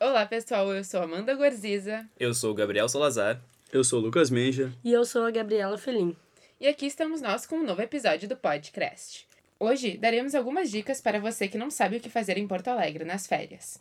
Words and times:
Olá, 0.00 0.24
pessoal. 0.24 0.72
Eu 0.72 0.84
sou 0.84 1.02
Amanda 1.02 1.34
Gorziza. 1.34 2.06
Eu 2.20 2.32
sou 2.32 2.52
o 2.52 2.54
Gabriel 2.54 2.88
Salazar. 2.88 3.40
Eu 3.72 3.82
sou 3.82 3.98
o 3.98 4.02
Lucas 4.02 4.30
Menja. 4.30 4.72
E 4.84 4.92
eu 4.92 5.04
sou 5.04 5.24
a 5.26 5.30
Gabriela 5.32 5.76
Felim. 5.76 6.16
E 6.60 6.68
aqui 6.68 6.86
estamos 6.86 7.20
nós 7.20 7.46
com 7.46 7.56
um 7.56 7.64
novo 7.64 7.82
episódio 7.82 8.28
do 8.28 8.36
podcast. 8.36 9.26
Hoje 9.58 9.96
daremos 9.96 10.36
algumas 10.36 10.70
dicas 10.70 11.00
para 11.00 11.18
você 11.18 11.48
que 11.48 11.58
não 11.58 11.68
sabe 11.68 11.96
o 11.96 12.00
que 12.00 12.08
fazer 12.08 12.38
em 12.38 12.46
Porto 12.46 12.68
Alegre 12.68 13.04
nas 13.04 13.26
férias. 13.26 13.80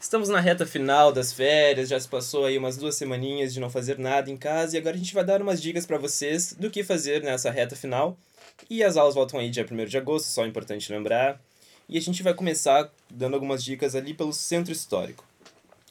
Estamos 0.00 0.30
na 0.30 0.40
reta 0.40 0.64
final 0.64 1.12
das 1.12 1.30
férias, 1.30 1.90
já 1.90 2.00
se 2.00 2.08
passou 2.08 2.46
aí 2.46 2.56
umas 2.56 2.78
duas 2.78 2.94
semaninhas 2.94 3.52
de 3.52 3.60
não 3.60 3.68
fazer 3.68 3.98
nada 3.98 4.30
em 4.30 4.36
casa 4.36 4.74
e 4.74 4.80
agora 4.80 4.96
a 4.96 4.98
gente 4.98 5.12
vai 5.12 5.22
dar 5.22 5.42
umas 5.42 5.60
dicas 5.60 5.84
para 5.84 5.98
vocês 5.98 6.56
do 6.58 6.70
que 6.70 6.82
fazer 6.82 7.22
nessa 7.22 7.50
reta 7.50 7.76
final. 7.76 8.16
E 8.70 8.82
as 8.82 8.96
aulas 8.96 9.14
voltam 9.14 9.38
aí 9.38 9.50
dia 9.50 9.66
1 9.70 9.84
de 9.84 9.98
agosto, 9.98 10.24
só 10.24 10.42
é 10.42 10.48
importante 10.48 10.90
lembrar. 10.90 11.38
E 11.86 11.98
a 11.98 12.00
gente 12.00 12.22
vai 12.22 12.32
começar 12.32 12.90
dando 13.10 13.34
algumas 13.34 13.62
dicas 13.62 13.94
ali 13.94 14.14
pelo 14.14 14.32
centro 14.32 14.72
histórico. 14.72 15.22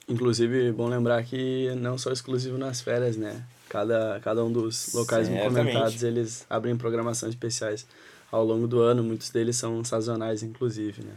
Inclusive, 0.08 0.72
bom 0.72 0.88
lembrar 0.88 1.24
que 1.24 1.70
não 1.76 1.96
só 1.96 2.12
exclusivo 2.12 2.58
nas 2.58 2.82
férias, 2.82 3.16
né? 3.16 3.44
Cada, 3.70 4.20
cada 4.24 4.44
um 4.44 4.52
dos 4.52 4.92
locais 4.92 5.30
comentados, 5.30 6.02
eles 6.02 6.48
abrem 6.50 6.76
programações 6.76 7.36
especiais 7.36 7.86
ao 8.32 8.44
longo 8.44 8.68
do 8.68 8.80
ano, 8.80 9.04
muitos 9.04 9.30
deles 9.30 9.56
são 9.56 9.84
sazonais, 9.84 10.42
inclusive, 10.42 11.04
né? 11.04 11.14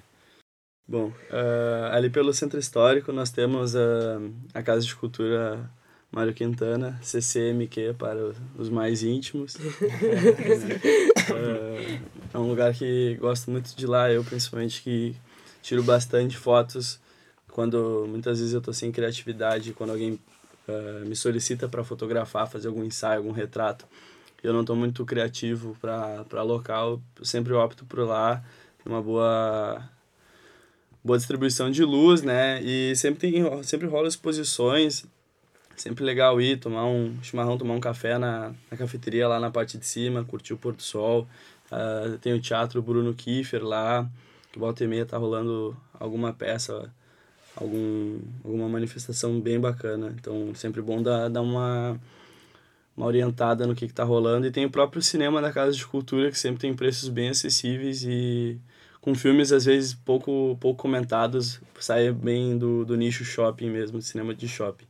Bom, 0.93 1.09
uh, 1.09 1.89
ali 1.91 2.11
pelo 2.11 2.35
Centro 2.35 2.61
Histórico 2.61 3.13
nós 3.15 3.31
temos 3.31 3.75
a, 3.75 4.21
a 4.53 4.63
Casa 4.63 4.85
de 4.85 4.95
Cultura 4.95 5.71
Mário 6.11 6.35
Quintana, 6.35 7.01
CCMQ 7.01 7.95
para 7.99 8.35
os 8.59 8.69
mais 8.69 9.03
íntimos. 9.03 9.55
uh, 9.55 9.59
é 12.35 12.39
um 12.39 12.47
lugar 12.47 12.75
que 12.75 13.17
gosto 13.19 13.51
muito 13.51 13.75
de 13.75 13.87
lá, 13.87 14.13
eu 14.13 14.23
principalmente 14.23 14.83
que 14.83 15.17
tiro 15.63 15.83
bastante 15.83 16.37
fotos 16.37 17.01
quando 17.51 18.05
muitas 18.07 18.41
vezes 18.41 18.53
eu 18.53 18.59
estou 18.59 18.75
sem 18.75 18.93
criatividade, 18.93 19.73
quando 19.73 19.93
alguém 19.93 20.21
uh, 20.69 21.07
me 21.07 21.17
solicita 21.17 21.71
para 21.71 21.83
fotografar, 21.83 22.47
fazer 22.47 22.69
algum 22.69 22.85
ensaio, 22.85 23.21
algum 23.21 23.33
retrato, 23.33 23.87
eu 24.45 24.53
não 24.53 24.61
estou 24.61 24.77
muito 24.77 25.07
criativo 25.07 25.75
para 25.81 26.43
local, 26.43 27.01
sempre 27.23 27.55
opto 27.55 27.87
por 27.87 28.01
lá, 28.01 28.45
uma 28.85 29.01
boa 29.01 29.91
boa 31.05 31.19
distribuição 31.19 31.71
de 31.71 31.85
luz, 31.85 32.23
né? 32.23 32.63
E 32.63 32.95
sempre 32.97 33.21
tem 33.21 33.63
sempre 33.65 33.87
rola 33.87 34.09
exposições, 34.09 35.05
sempre 35.77 36.05
legal 36.05 36.41
ir 36.41 36.59
tomar 36.59 36.87
um 36.87 37.17
chimarrão, 37.23 37.59
tomar 37.59 37.75
um 37.75 37.81
café 37.81 38.19
na, 38.19 38.53
na 38.71 38.77
cafeteria 38.77 39.27
lá 39.27 39.41
na 39.41 39.51
parte 39.51 39.79
de 39.79 39.87
cima, 39.87 40.25
curtir 40.25 40.55
o 40.55 40.59
pôr 40.59 40.73
do 40.73 40.83
sol. 40.83 41.27
Uh, 41.71 42.19
tem 42.19 42.33
o 42.35 42.41
teatro 42.41 42.83
Bruno 42.83 43.15
Kiefer 43.15 43.65
lá, 43.65 44.09
que 44.53 44.59
volta 44.59 44.85
e 44.85 44.87
meia 44.87 45.07
tá 45.07 45.17
rolando 45.17 45.77
alguma 45.99 46.33
peça, 46.33 46.93
algum, 47.57 48.21
alguma 48.45 48.69
manifestação 48.69 49.41
bem 49.41 49.59
bacana. 49.59 50.15
Então, 50.19 50.55
sempre 50.55 50.83
bom 50.83 51.03
dar, 51.03 51.29
dar 51.29 51.41
uma, 51.41 51.99
uma 52.97 53.07
orientada 53.07 53.67
no 53.67 53.75
que, 53.75 53.89
que 53.89 53.95
tá 53.95 54.05
rolando. 54.05 54.47
E 54.47 54.51
tem 54.51 54.67
o 54.67 54.71
próprio 54.71 55.01
cinema 55.01 55.41
da 55.41 55.51
Casa 55.51 55.73
de 55.73 55.87
Cultura, 55.87 56.31
que 56.31 56.39
sempre 56.39 56.61
tem 56.61 56.75
preços 56.75 57.09
bem 57.09 57.31
acessíveis 57.31 58.05
e 58.05 58.61
com 59.03 59.15
filmes 59.15 59.53
às 59.53 59.67
vezes 59.67 59.93
pouco 59.93 60.57
pouco 60.59 60.81
comentados, 60.81 61.61
sai 61.79 62.11
bem 62.11 62.57
do, 62.57 62.85
do 62.87 62.97
nicho 62.97 63.25
shopping 63.25 63.69
mesmo, 63.69 64.01
cinema 64.01 64.35
de 64.35 64.49
shopping. 64.49 64.87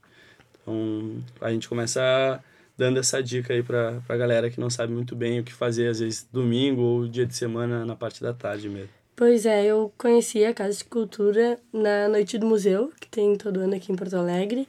Então, 0.61 1.25
a 1.41 1.51
gente 1.51 1.69
começa 1.69 2.41
dando 2.77 3.01
essa 3.01 3.23
dica 3.23 3.53
aí 3.53 3.63
para 3.63 4.01
a 4.09 4.17
galera 4.17 4.51
que 4.51 4.61
não 4.61 4.71
sabe 4.71 4.93
muito 4.93 5.17
bem 5.17 5.41
o 5.41 5.45
que 5.45 5.53
fazer, 5.53 5.89
às 5.89 5.99
vezes 5.99 6.29
domingo 6.31 6.83
ou 6.83 7.09
dia 7.09 7.27
de 7.27 7.35
semana 7.35 7.85
na 7.85 7.97
parte 7.97 8.23
da 8.23 8.33
tarde 8.33 8.69
mesmo. 8.69 8.91
Pois 9.17 9.47
é, 9.47 9.65
eu 9.65 9.93
conheci 9.99 10.45
a 10.45 10.55
Casa 10.55 10.79
de 10.79 10.85
Cultura 10.85 11.59
na 11.73 12.09
Noite 12.09 12.39
do 12.39 12.47
Museu, 12.47 12.93
que 13.01 13.09
tem 13.09 13.37
todo 13.37 13.61
ano 13.61 13.75
aqui 13.75 13.93
em 13.93 13.97
Porto 13.97 14.17
Alegre. 14.17 14.69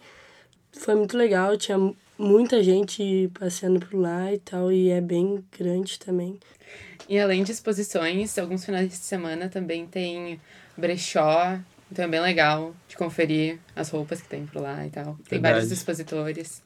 Foi 0.71 0.95
muito 0.95 1.17
legal, 1.17 1.55
tinha 1.57 1.77
muita 2.17 2.63
gente 2.63 3.29
passeando 3.39 3.79
por 3.79 3.95
lá 3.95 4.31
e 4.33 4.39
tal, 4.39 4.71
e 4.71 4.89
é 4.89 5.01
bem 5.01 5.43
grande 5.57 5.99
também. 5.99 6.39
E 7.07 7.19
além 7.19 7.43
de 7.43 7.51
exposições, 7.51 8.37
alguns 8.37 8.63
finais 8.63 8.89
de 8.89 8.95
semana 8.95 9.49
também 9.49 9.85
tem 9.85 10.39
brechó, 10.77 11.59
então 11.91 12.05
é 12.05 12.07
bem 12.07 12.21
legal 12.21 12.73
de 12.87 12.95
conferir 12.95 13.59
as 13.75 13.89
roupas 13.89 14.21
que 14.21 14.27
tem 14.27 14.45
por 14.45 14.61
lá 14.61 14.85
e 14.85 14.89
tal. 14.89 15.15
Tem 15.27 15.39
Verdade. 15.39 15.53
vários 15.53 15.71
expositores. 15.71 16.61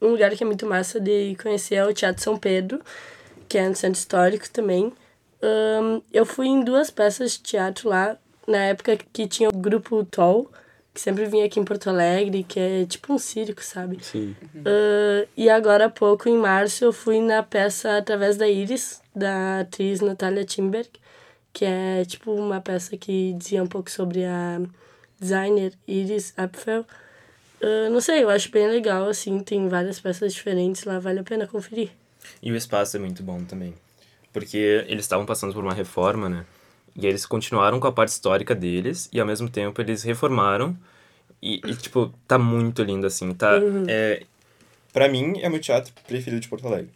Um 0.00 0.08
lugar 0.08 0.34
que 0.34 0.42
é 0.42 0.46
muito 0.46 0.66
massa 0.66 0.98
de 0.98 1.36
conhecer 1.40 1.76
é 1.76 1.84
o 1.84 1.92
Teatro 1.92 2.22
São 2.22 2.36
Pedro, 2.36 2.80
que 3.48 3.58
é 3.58 3.68
no 3.68 3.76
centro 3.76 4.00
histórico 4.00 4.50
também. 4.50 4.92
Um, 5.42 6.02
eu 6.12 6.24
fui 6.24 6.48
em 6.48 6.64
duas 6.64 6.90
peças 6.90 7.32
de 7.32 7.40
teatro 7.40 7.88
lá, 7.88 8.16
na 8.46 8.58
época 8.58 8.96
que 9.12 9.28
tinha 9.28 9.48
o 9.48 9.52
grupo 9.52 10.04
Toll, 10.04 10.50
que 10.94 11.00
sempre 11.00 11.24
vinha 11.26 11.46
aqui 11.46 11.58
em 11.58 11.64
Porto 11.64 11.88
Alegre, 11.88 12.44
que 12.44 12.60
é 12.60 12.84
tipo 12.84 13.12
um 13.14 13.18
circo, 13.18 13.64
sabe? 13.64 13.98
Sim. 14.02 14.36
Uh, 14.54 15.26
e 15.36 15.48
agora 15.48 15.86
há 15.86 15.90
pouco, 15.90 16.28
em 16.28 16.36
março, 16.36 16.84
eu 16.84 16.92
fui 16.92 17.20
na 17.20 17.42
peça 17.42 17.96
Através 17.96 18.36
da 18.36 18.46
Iris, 18.46 19.00
da 19.14 19.60
atriz 19.60 20.00
Natalia 20.00 20.44
Timberg, 20.44 20.90
que 21.52 21.64
é 21.64 22.04
tipo 22.04 22.32
uma 22.32 22.60
peça 22.60 22.96
que 22.96 23.32
dizia 23.34 23.62
um 23.62 23.66
pouco 23.66 23.90
sobre 23.90 24.24
a 24.24 24.60
designer 25.18 25.72
Iris 25.86 26.34
Apfel. 26.36 26.84
Uh, 27.60 27.90
não 27.90 28.00
sei, 28.00 28.22
eu 28.22 28.28
acho 28.28 28.50
bem 28.50 28.68
legal, 28.68 29.08
assim, 29.08 29.38
tem 29.40 29.68
várias 29.68 29.98
peças 29.98 30.34
diferentes 30.34 30.84
lá, 30.84 30.98
vale 30.98 31.20
a 31.20 31.24
pena 31.24 31.46
conferir. 31.46 31.90
E 32.42 32.52
o 32.52 32.56
espaço 32.56 32.96
é 32.96 33.00
muito 33.00 33.22
bom 33.22 33.42
também, 33.44 33.72
porque 34.32 34.84
eles 34.88 35.04
estavam 35.04 35.24
passando 35.24 35.54
por 35.54 35.62
uma 35.64 35.72
reforma, 35.72 36.28
né? 36.28 36.44
E 36.94 37.06
eles 37.06 37.24
continuaram 37.24 37.80
com 37.80 37.86
a 37.86 37.92
parte 37.92 38.10
histórica 38.10 38.54
deles 38.54 39.08
e 39.12 39.20
ao 39.20 39.26
mesmo 39.26 39.48
tempo 39.48 39.80
eles 39.80 40.02
reformaram. 40.02 40.76
E, 41.42 41.60
e 41.66 41.74
tipo, 41.74 42.12
tá 42.28 42.38
muito 42.38 42.82
lindo 42.82 43.06
assim. 43.06 43.32
Tá, 43.32 43.58
uhum. 43.58 43.84
é, 43.88 44.22
pra 44.92 45.08
mim, 45.08 45.40
é 45.40 45.48
o 45.48 45.50
meu 45.50 45.60
teatro 45.60 45.92
preferido 46.06 46.40
de 46.40 46.48
Porto 46.48 46.66
Alegre. 46.66 46.90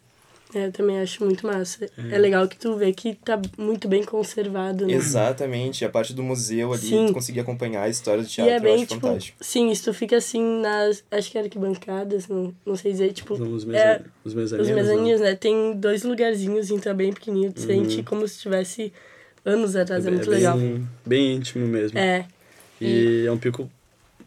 É, 0.55 0.67
eu 0.67 0.71
também 0.71 0.99
acho 0.99 1.23
muito 1.25 1.45
massa. 1.45 1.85
É. 1.85 2.15
é 2.15 2.17
legal 2.17 2.47
que 2.47 2.57
tu 2.57 2.75
vê 2.75 2.93
que 2.93 3.15
tá 3.15 3.39
muito 3.57 3.87
bem 3.87 4.03
conservado, 4.03 4.85
né? 4.87 4.93
Exatamente. 4.93 5.83
A 5.83 5.89
parte 5.89 6.13
do 6.13 6.23
museu 6.23 6.71
ali, 6.71 6.87
sim. 6.87 7.07
tu 7.07 7.13
conseguir 7.13 7.41
acompanhar 7.41 7.83
a 7.83 7.89
história 7.89 8.23
do 8.23 8.29
teatro, 8.29 8.53
e 8.53 8.55
é 8.55 8.59
bem, 8.59 8.71
eu 8.71 8.75
acho 8.77 8.87
tipo, 8.87 9.07
fantástico. 9.07 9.37
Sim, 9.41 9.69
isso 9.69 9.83
tu 9.83 9.93
fica 9.93 10.15
assim 10.15 10.61
nas. 10.61 11.03
Acho 11.11 11.31
que 11.31 11.37
era 11.37 11.47
arquibancadas, 11.47 12.27
não, 12.27 12.55
não 12.65 12.77
sei 12.77 12.93
dizer, 12.93 13.11
tipo. 13.11 13.33
Os, 13.33 13.65
mesa, 13.65 13.77
é, 13.77 14.01
os 14.23 14.33
mesaninhos. 14.33 14.69
Os 14.69 14.75
mesaninhos, 14.75 15.21
né? 15.21 15.29
né? 15.31 15.35
Tem 15.35 15.73
dois 15.75 16.03
lugarzinhos, 16.03 16.71
então 16.71 16.91
é 16.91 16.95
bem 16.95 17.11
pequenininho. 17.11 17.51
Tu 17.51 17.61
uhum. 17.61 17.67
sente 17.67 18.03
como 18.03 18.25
se 18.25 18.39
tivesse 18.39 18.93
anos 19.47 19.75
atrás, 19.75 20.05
é, 20.05 20.09
é 20.09 20.11
muito 20.11 20.29
bem, 20.29 20.35
legal. 20.35 20.57
Bem 21.05 21.35
íntimo 21.35 21.65
mesmo. 21.65 21.97
É. 21.97 22.25
E, 22.79 22.85
e 22.85 23.25
é 23.25 23.31
um 23.31 23.37
pico 23.37 23.69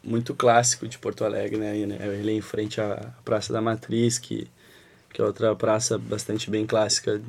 muito 0.03 0.35
clássico 0.35 0.89
de 0.89 0.99
Porto 0.99 1.25
Alegre, 1.25 1.59
né? 1.59 1.77
Ele 1.77 2.31
é 2.31 2.35
em 2.35 2.41
frente 2.41 2.81
à 2.81 3.13
Praça 3.25 3.53
da 3.53 3.61
Matriz, 3.61 4.19
que, 4.19 4.49
que 5.13 5.21
é 5.21 5.25
outra 5.25 5.55
praça 5.55 5.99
bastante 5.99 6.51
bem 6.51 6.67
clássica 6.67 7.21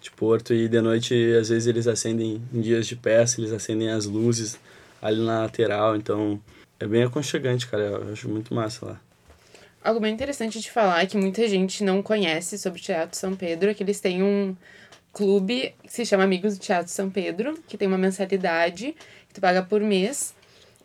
de 0.00 0.10
Porto. 0.10 0.54
E 0.54 0.68
de 0.68 0.80
noite, 0.80 1.14
às 1.38 1.50
vezes, 1.50 1.66
eles 1.66 1.86
acendem, 1.86 2.42
em 2.52 2.60
dias 2.60 2.86
de 2.86 2.96
peça, 2.96 3.40
eles 3.40 3.52
acendem 3.52 3.90
as 3.90 4.06
luzes 4.06 4.58
ali 5.00 5.20
na 5.24 5.42
lateral. 5.42 5.94
Então, 5.94 6.40
é 6.80 6.86
bem 6.86 7.02
aconchegante, 7.02 7.66
cara. 7.66 7.84
Eu 7.84 8.12
acho 8.12 8.28
muito 8.28 8.54
massa 8.54 8.86
lá. 8.86 9.00
Algo 9.84 10.00
bem 10.00 10.12
interessante 10.12 10.60
de 10.60 10.70
falar 10.70 11.02
é 11.02 11.06
que 11.06 11.16
muita 11.16 11.46
gente 11.46 11.84
não 11.84 12.02
conhece 12.02 12.58
sobre 12.58 12.80
o 12.80 12.82
Teatro 12.82 13.16
São 13.16 13.36
Pedro, 13.36 13.70
é 13.70 13.74
que 13.74 13.82
eles 13.82 14.00
têm 14.00 14.22
um 14.22 14.56
clube 15.12 15.74
que 15.82 15.92
se 15.92 16.04
chama 16.04 16.24
Amigos 16.24 16.56
do 16.56 16.60
Teatro 16.60 16.92
São 16.92 17.10
Pedro, 17.10 17.58
que 17.66 17.76
tem 17.76 17.88
uma 17.88 17.98
mensalidade 17.98 18.94
que 19.28 19.34
tu 19.34 19.40
paga 19.40 19.62
por 19.62 19.80
mês. 19.80 20.34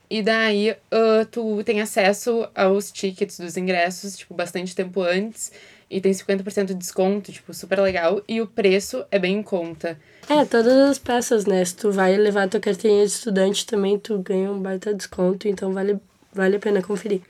E 0.09 0.21
daí 0.21 0.71
uh, 0.71 1.25
tu 1.31 1.63
tem 1.63 1.81
acesso 1.81 2.47
aos 2.53 2.91
tickets 2.91 3.39
dos 3.39 3.57
ingressos, 3.57 4.17
tipo, 4.17 4.33
bastante 4.33 4.75
tempo 4.75 5.01
antes. 5.01 5.51
E 5.89 6.01
tem 6.01 6.11
50% 6.11 6.65
de 6.65 6.73
desconto, 6.73 7.31
tipo, 7.31 7.53
super 7.53 7.79
legal. 7.79 8.21
E 8.27 8.41
o 8.41 8.47
preço 8.47 9.05
é 9.09 9.17
bem 9.17 9.37
em 9.37 9.43
conta. 9.43 9.97
É, 10.29 10.45
todas 10.45 10.73
as 10.73 10.99
peças, 10.99 11.45
né? 11.45 11.63
Se 11.63 11.75
tu 11.75 11.91
vai 11.91 12.15
levar 12.17 12.47
tua 12.47 12.59
carteirinha 12.59 13.05
de 13.05 13.11
estudante 13.11 13.65
também, 13.65 13.97
tu 13.97 14.17
ganha 14.19 14.51
um 14.51 14.59
baita 14.59 14.93
desconto. 14.93 15.47
Então 15.47 15.73
vale, 15.73 15.99
vale 16.33 16.57
a 16.57 16.59
pena 16.59 16.81
conferir. 16.81 17.21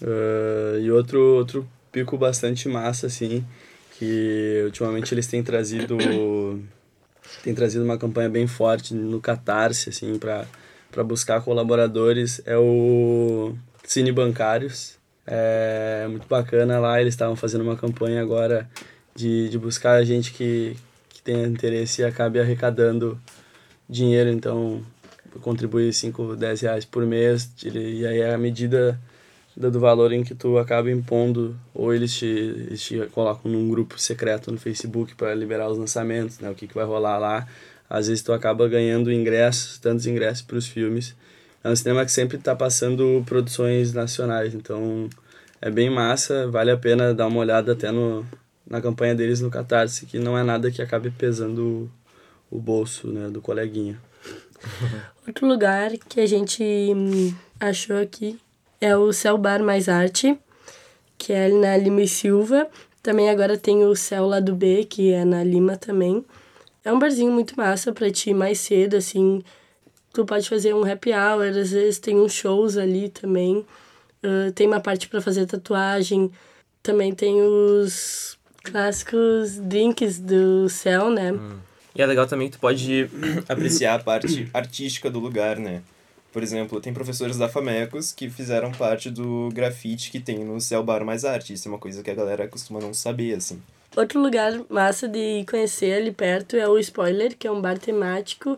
Uh, 0.00 0.78
e 0.80 0.90
outro, 0.90 1.20
outro 1.20 1.68
pico 1.90 2.16
bastante 2.16 2.68
massa, 2.68 3.06
assim, 3.06 3.44
que 3.98 4.62
ultimamente 4.64 5.12
eles 5.12 5.26
têm 5.26 5.42
trazido 5.42 5.96
têm 7.42 7.54
trazido 7.54 7.84
uma 7.84 7.98
campanha 7.98 8.28
bem 8.28 8.46
forte 8.46 8.94
no 8.94 9.20
Catarse 9.20 9.90
assim 9.90 10.18
para 10.18 10.46
para 10.90 11.04
buscar 11.04 11.42
colaboradores 11.42 12.40
é 12.46 12.56
o 12.56 13.54
Cine 13.84 14.10
Bancários. 14.10 14.96
É 15.26 16.06
muito 16.08 16.26
bacana 16.26 16.78
lá 16.78 17.00
eles 17.00 17.12
estavam 17.12 17.36
fazendo 17.36 17.60
uma 17.60 17.76
campanha 17.76 18.22
agora 18.22 18.68
de, 19.14 19.50
de 19.50 19.58
buscar 19.58 20.02
gente 20.04 20.32
que, 20.32 20.74
que 21.10 21.20
tenha 21.20 21.46
interesse 21.46 22.00
e 22.00 22.04
acabe 22.04 22.40
arrecadando 22.40 23.20
dinheiro 23.88 24.30
então 24.30 24.82
contribui 25.42 25.92
5, 25.92 26.34
10 26.34 26.60
reais 26.62 26.84
por 26.86 27.04
mês 27.04 27.50
e 27.62 28.06
aí 28.06 28.22
a 28.22 28.38
medida 28.38 28.98
do 29.58 29.80
valor 29.80 30.12
em 30.12 30.22
que 30.22 30.36
tu 30.36 30.56
acaba 30.56 30.88
impondo, 30.88 31.58
ou 31.74 31.92
eles 31.92 32.16
te, 32.16 32.26
eles 32.26 32.80
te 32.80 32.96
colocam 33.06 33.50
num 33.50 33.68
grupo 33.68 33.98
secreto 33.98 34.52
no 34.52 34.58
Facebook 34.58 35.16
para 35.16 35.34
liberar 35.34 35.68
os 35.68 35.76
lançamentos, 35.76 36.38
né, 36.38 36.48
o 36.48 36.54
que, 36.54 36.68
que 36.68 36.74
vai 36.74 36.84
rolar 36.84 37.18
lá. 37.18 37.46
Às 37.90 38.06
vezes 38.06 38.22
tu 38.22 38.32
acaba 38.32 38.68
ganhando 38.68 39.10
ingressos, 39.10 39.78
tantos 39.78 40.06
ingressos 40.06 40.42
para 40.42 40.56
os 40.56 40.68
filmes. 40.68 41.16
É 41.64 41.68
um 41.68 41.74
cinema 41.74 42.04
que 42.04 42.12
sempre 42.12 42.36
está 42.36 42.54
passando 42.54 43.24
produções 43.26 43.92
nacionais, 43.92 44.54
então 44.54 45.10
é 45.60 45.68
bem 45.68 45.90
massa, 45.90 46.48
vale 46.48 46.70
a 46.70 46.76
pena 46.76 47.12
dar 47.12 47.26
uma 47.26 47.40
olhada 47.40 47.72
até 47.72 47.90
no, 47.90 48.24
na 48.64 48.80
campanha 48.80 49.14
deles 49.14 49.40
no 49.40 49.50
Catarse, 49.50 50.06
que 50.06 50.20
não 50.20 50.38
é 50.38 50.44
nada 50.44 50.70
que 50.70 50.80
acabe 50.80 51.10
pesando 51.10 51.90
o, 52.50 52.58
o 52.58 52.60
bolso 52.60 53.08
né, 53.08 53.28
do 53.28 53.40
coleguinha. 53.40 53.98
Outro 55.26 55.48
lugar 55.48 55.90
que 56.08 56.20
a 56.20 56.26
gente 56.26 56.62
hum, 56.62 57.34
achou 57.58 57.96
aqui 57.96 58.38
é 58.80 58.96
o 58.96 59.12
Céu 59.12 59.36
Bar 59.36 59.62
Mais 59.62 59.88
Arte, 59.88 60.38
que 61.16 61.32
é 61.32 61.48
na 61.48 61.76
Lima 61.76 62.02
e 62.02 62.08
Silva. 62.08 62.68
Também 63.02 63.30
agora 63.30 63.56
tem 63.56 63.84
o 63.84 63.94
Céu 63.94 64.26
lá 64.26 64.40
do 64.40 64.54
B, 64.54 64.84
que 64.84 65.12
é 65.12 65.24
na 65.24 65.42
Lima 65.42 65.76
também. 65.76 66.24
É 66.84 66.92
um 66.92 66.98
barzinho 66.98 67.32
muito 67.32 67.56
massa 67.56 67.92
pra 67.92 68.10
ti 68.10 68.30
ir 68.30 68.34
mais 68.34 68.60
cedo, 68.60 68.96
assim. 68.96 69.42
Tu 70.12 70.24
pode 70.24 70.48
fazer 70.48 70.74
um 70.74 70.90
happy 70.90 71.10
hour, 71.10 71.46
às 71.46 71.70
vezes 71.70 71.98
tem 71.98 72.16
uns 72.16 72.32
shows 72.32 72.76
ali 72.76 73.08
também. 73.08 73.64
Uh, 74.24 74.52
tem 74.54 74.66
uma 74.66 74.80
parte 74.80 75.08
para 75.08 75.20
fazer 75.20 75.46
tatuagem. 75.46 76.30
Também 76.82 77.14
tem 77.14 77.42
os 77.42 78.38
clássicos 78.62 79.58
drinks 79.58 80.18
do 80.18 80.68
céu, 80.68 81.10
né? 81.10 81.32
Hum. 81.32 81.58
E 81.94 82.02
é 82.02 82.06
legal 82.06 82.26
também 82.26 82.48
que 82.48 82.56
tu 82.56 82.60
pode 82.60 83.10
apreciar 83.48 83.96
a 83.96 83.98
parte 83.98 84.48
artística 84.54 85.10
do 85.10 85.18
lugar, 85.18 85.58
né? 85.58 85.82
Por 86.38 86.44
exemplo, 86.44 86.80
tem 86.80 86.94
professores 86.94 87.36
da 87.36 87.48
Famecos 87.48 88.12
que 88.12 88.30
fizeram 88.30 88.70
parte 88.70 89.10
do 89.10 89.48
grafite 89.52 90.08
que 90.08 90.20
tem 90.20 90.44
no 90.44 90.60
Céu 90.60 90.84
Bar 90.84 91.04
Mais 91.04 91.24
Arte. 91.24 91.52
Isso 91.52 91.66
é 91.66 91.72
uma 91.72 91.80
coisa 91.80 92.00
que 92.00 92.12
a 92.12 92.14
galera 92.14 92.46
costuma 92.46 92.78
não 92.78 92.94
saber, 92.94 93.36
assim. 93.36 93.60
Outro 93.96 94.22
lugar 94.22 94.52
massa 94.70 95.08
de 95.08 95.44
conhecer 95.50 95.94
ali 95.94 96.12
perto 96.12 96.54
é 96.54 96.68
o 96.68 96.78
Spoiler, 96.78 97.36
que 97.36 97.48
é 97.48 97.50
um 97.50 97.60
bar 97.60 97.76
temático 97.76 98.56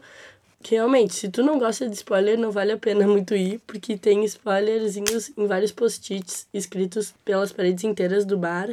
que 0.62 0.74
realmente, 0.74 1.14
se 1.14 1.30
tu 1.30 1.42
não 1.42 1.58
gosta 1.58 1.88
de 1.88 1.94
spoiler, 1.94 2.38
não 2.38 2.50
vale 2.50 2.72
a 2.72 2.76
pena 2.76 3.08
muito 3.08 3.34
ir, 3.34 3.58
porque 3.66 3.96
tem 3.96 4.26
spoilerzinhos 4.26 5.32
em 5.34 5.46
vários 5.46 5.72
post-its 5.72 6.46
escritos 6.52 7.14
pelas 7.24 7.50
paredes 7.50 7.82
inteiras 7.84 8.26
do 8.26 8.36
bar. 8.36 8.68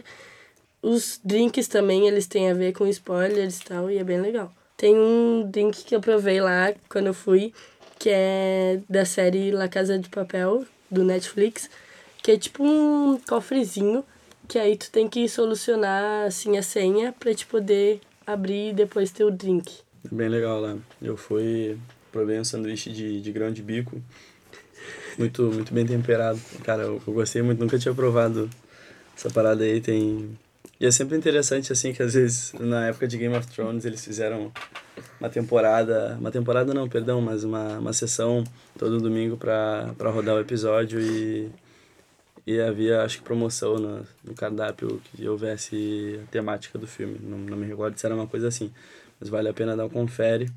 Os 0.82 1.18
drinks 1.24 1.70
também, 1.70 2.10
eles 2.10 2.28
têm 2.28 2.52
a 2.52 2.54
ver 2.54 2.74
com 2.74 2.86
spoilers 2.86 3.60
e 3.60 3.64
tal, 3.64 3.90
e 3.90 4.00
é 4.00 4.04
bem 4.04 4.20
legal. 4.20 4.52
Tem 4.76 4.94
um 4.96 5.50
drink 5.50 5.86
que 5.86 5.96
eu 5.96 6.02
provei 6.02 6.42
lá 6.42 6.74
quando 6.90 7.08
eu 7.08 7.14
fui, 7.14 7.54
que 8.00 8.10
é 8.10 8.80
da 8.90 9.06
série 9.06 9.52
La 9.52 9.68
Casa 9.68 9.98
de 9.98 10.10
Papel, 10.10 10.66
do 10.90 11.04
Netflix, 11.04 11.70
que 12.22 12.32
é 12.32 12.38
tipo 12.38 12.64
um 12.64 13.20
cofrezinho, 13.28 14.04
que 14.48 14.58
aí 14.58 14.78
tu 14.78 14.90
tem 14.92 15.08
que 15.08 15.28
solucionar, 15.28 16.28
assim, 16.28 16.58
a 16.58 16.64
senha 16.64 17.14
pra 17.20 17.34
te 17.34 17.46
poder 17.46 18.00
abrir 18.26 18.70
e 18.70 18.74
depois 18.74 19.12
ter 19.12 19.24
o 19.24 19.32
drink. 19.32 19.80
Bem 20.12 20.30
legal 20.30 20.62
lá. 20.62 20.78
Eu 21.02 21.18
fui, 21.18 21.78
provei 22.12 22.40
um 22.40 22.44
sanduíche 22.44 22.92
de, 22.92 23.22
de 23.22 23.32
grão 23.32 23.52
de 23.52 23.62
bico, 23.62 24.02
muito, 25.18 25.44
muito 25.44 25.74
bem 25.74 25.86
temperado. 25.86 26.40
Cara, 26.64 26.84
eu, 26.84 27.02
eu 27.06 27.14
gostei 27.14 27.42
muito, 27.42 27.60
nunca 27.60 27.78
tinha 27.78 27.94
provado 27.94 28.50
essa 29.16 29.30
parada 29.30 29.64
aí. 29.64 29.82
Tem... 29.82 30.38
E 30.80 30.86
é 30.86 30.92
sempre 30.92 31.18
interessante, 31.18 31.74
assim, 31.74 31.92
que 31.92 32.04
às 32.04 32.14
vezes, 32.14 32.54
na 32.54 32.88
época 32.88 33.08
de 33.08 33.18
Game 33.18 33.36
of 33.36 33.48
Thrones, 33.48 33.84
eles 33.84 34.04
fizeram 34.04 34.52
uma 35.20 35.30
temporada, 35.30 36.18
uma 36.20 36.32
temporada 36.32 36.74
não, 36.74 36.88
perdão, 36.88 37.22
mas 37.22 37.44
uma, 37.44 37.80
uma 37.80 37.94
sessão 37.94 38.44
todo 38.78 39.00
domingo 39.00 39.38
para 39.38 39.94
rodar 40.12 40.36
o 40.36 40.40
episódio 40.40 41.00
e, 41.00 41.50
e 42.46 42.60
havia, 42.60 43.02
acho 43.02 43.18
que, 43.18 43.24
promoção 43.24 43.78
no, 43.78 44.06
no 44.24 44.34
cardápio 44.34 45.02
que 45.04 45.28
houvesse 45.28 46.20
a 46.24 46.32
temática 46.32 46.78
do 46.78 46.88
filme. 46.88 47.20
Não, 47.22 47.38
não 47.38 47.58
me 47.58 47.66
recordo 47.66 47.98
se 47.98 48.06
era 48.06 48.16
uma 48.16 48.28
coisa 48.28 48.48
assim 48.48 48.72
mas 49.20 49.30
vale 49.30 49.50
a 49.50 49.54
pena 49.54 49.76
dar 49.76 49.86
um 49.86 49.90
confere. 49.90 50.50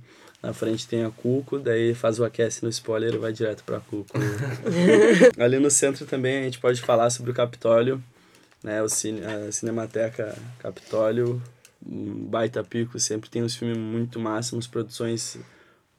Na 0.43 0.55
frente 0.55 0.89
tem 0.89 1.05
a 1.05 1.11
Cuco, 1.11 1.59
daí 1.59 1.95
faz 1.95 2.19
o 2.19 2.25
aquece 2.25 2.63
no 2.63 2.71
spoiler 2.71 3.15
e 3.15 3.19
vai 3.19 3.33
direto 3.33 3.63
pra 3.63 3.79
Cuco. 3.81 4.19
Ali 5.39 5.59
no 5.59 5.71
centro 5.71 6.07
também 6.07 6.39
a 6.39 6.43
gente 6.43 6.59
pode 6.59 6.81
falar 6.81 7.11
sobre 7.11 7.31
o 7.31 7.35
Capitólio, 7.35 8.03
né, 8.63 8.83
o 8.83 8.89
cine, 8.89 9.23
a 9.23 9.53
Cinemateca 9.53 10.35
Capitólio, 10.59 11.43
um 11.87 12.25
baita 12.27 12.63
pico, 12.63 12.99
sempre 12.99 13.31
tem 13.31 13.43
uns 13.43 13.57
filmes 13.57 13.79
muito 13.79 14.19
máximos, 14.21 14.67
produções 14.67 15.39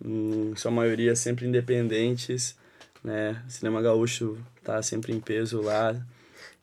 em 0.03 0.55
sua 0.55 0.71
maioria 0.71 1.15
sempre 1.15 1.47
independentes, 1.47 2.55
né, 3.03 3.41
Cinema 3.47 3.81
Gaúcho 3.81 4.37
tá 4.63 4.81
sempre 4.81 5.13
em 5.13 5.19
peso 5.19 5.61
lá, 5.61 5.95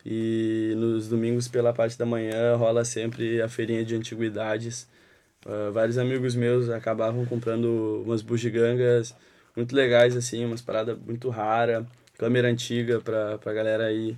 e 0.05 0.73
nos 0.77 1.09
domingos 1.09 1.49
pela 1.49 1.73
parte 1.73 1.99
da 1.99 2.07
manhã 2.07 2.57
rola 2.57 2.85
sempre 2.85 3.43
a 3.43 3.49
feirinha 3.49 3.85
de 3.85 3.95
antiguidades, 3.95 4.89
Uh, 5.47 5.73
vários 5.73 5.97
amigos 5.97 6.35
meus 6.35 6.69
acabavam 6.69 7.25
comprando 7.25 8.03
umas 8.05 8.23
bugigangas 8.23 9.15
muito 9.57 9.75
legais, 9.75 10.17
assim, 10.17 10.45
umas 10.45 10.61
paradas 10.61 10.99
muito 10.99 11.31
raras, 11.31 11.87
câmera 12.19 12.49
antiga 12.49 13.01
pra, 13.01 13.39
pra 13.39 13.53
galera 13.55 13.87
aí 13.87 14.17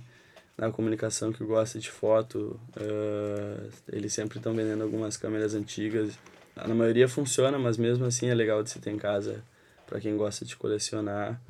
na 0.61 0.71
comunicação 0.71 1.33
que 1.33 1.43
gosta 1.43 1.79
de 1.79 1.89
foto. 1.89 2.59
Uh, 2.77 3.67
eles 3.91 4.13
sempre 4.13 4.37
estão 4.37 4.53
vendendo 4.53 4.83
algumas 4.83 5.17
câmeras 5.17 5.55
antigas. 5.55 6.13
Na 6.55 6.75
maioria 6.75 7.07
funciona, 7.09 7.57
mas 7.57 7.77
mesmo 7.77 8.05
assim 8.05 8.27
é 8.27 8.35
legal 8.35 8.61
de 8.61 8.69
se 8.69 8.77
ter 8.77 8.91
em 8.91 8.97
casa 8.97 9.43
para 9.87 9.99
quem 9.99 10.15
gosta 10.15 10.45
de 10.45 10.55
colecionar. 10.55 11.41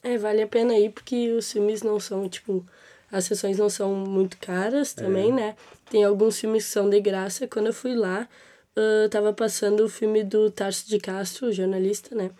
É, 0.00 0.16
vale 0.16 0.42
a 0.42 0.46
pena 0.46 0.78
ir 0.78 0.90
porque 0.90 1.32
os 1.32 1.50
filmes 1.50 1.82
não 1.82 1.98
são, 1.98 2.28
tipo, 2.28 2.64
as 3.10 3.24
sessões 3.24 3.58
não 3.58 3.68
são 3.68 3.96
muito 3.96 4.38
caras 4.38 4.94
também, 4.94 5.30
é. 5.30 5.34
né? 5.34 5.56
Tem 5.90 6.04
alguns 6.04 6.38
filmes 6.38 6.64
que 6.64 6.70
são 6.70 6.88
de 6.88 7.00
graça. 7.00 7.48
Quando 7.48 7.66
eu 7.66 7.74
fui 7.74 7.96
lá, 7.96 8.28
uh, 8.76 9.08
tava 9.08 9.32
passando 9.32 9.84
o 9.84 9.88
filme 9.88 10.22
do 10.22 10.52
Tarso 10.52 10.88
de 10.88 11.00
Castro, 11.00 11.52
jornalista, 11.52 12.14
né? 12.14 12.30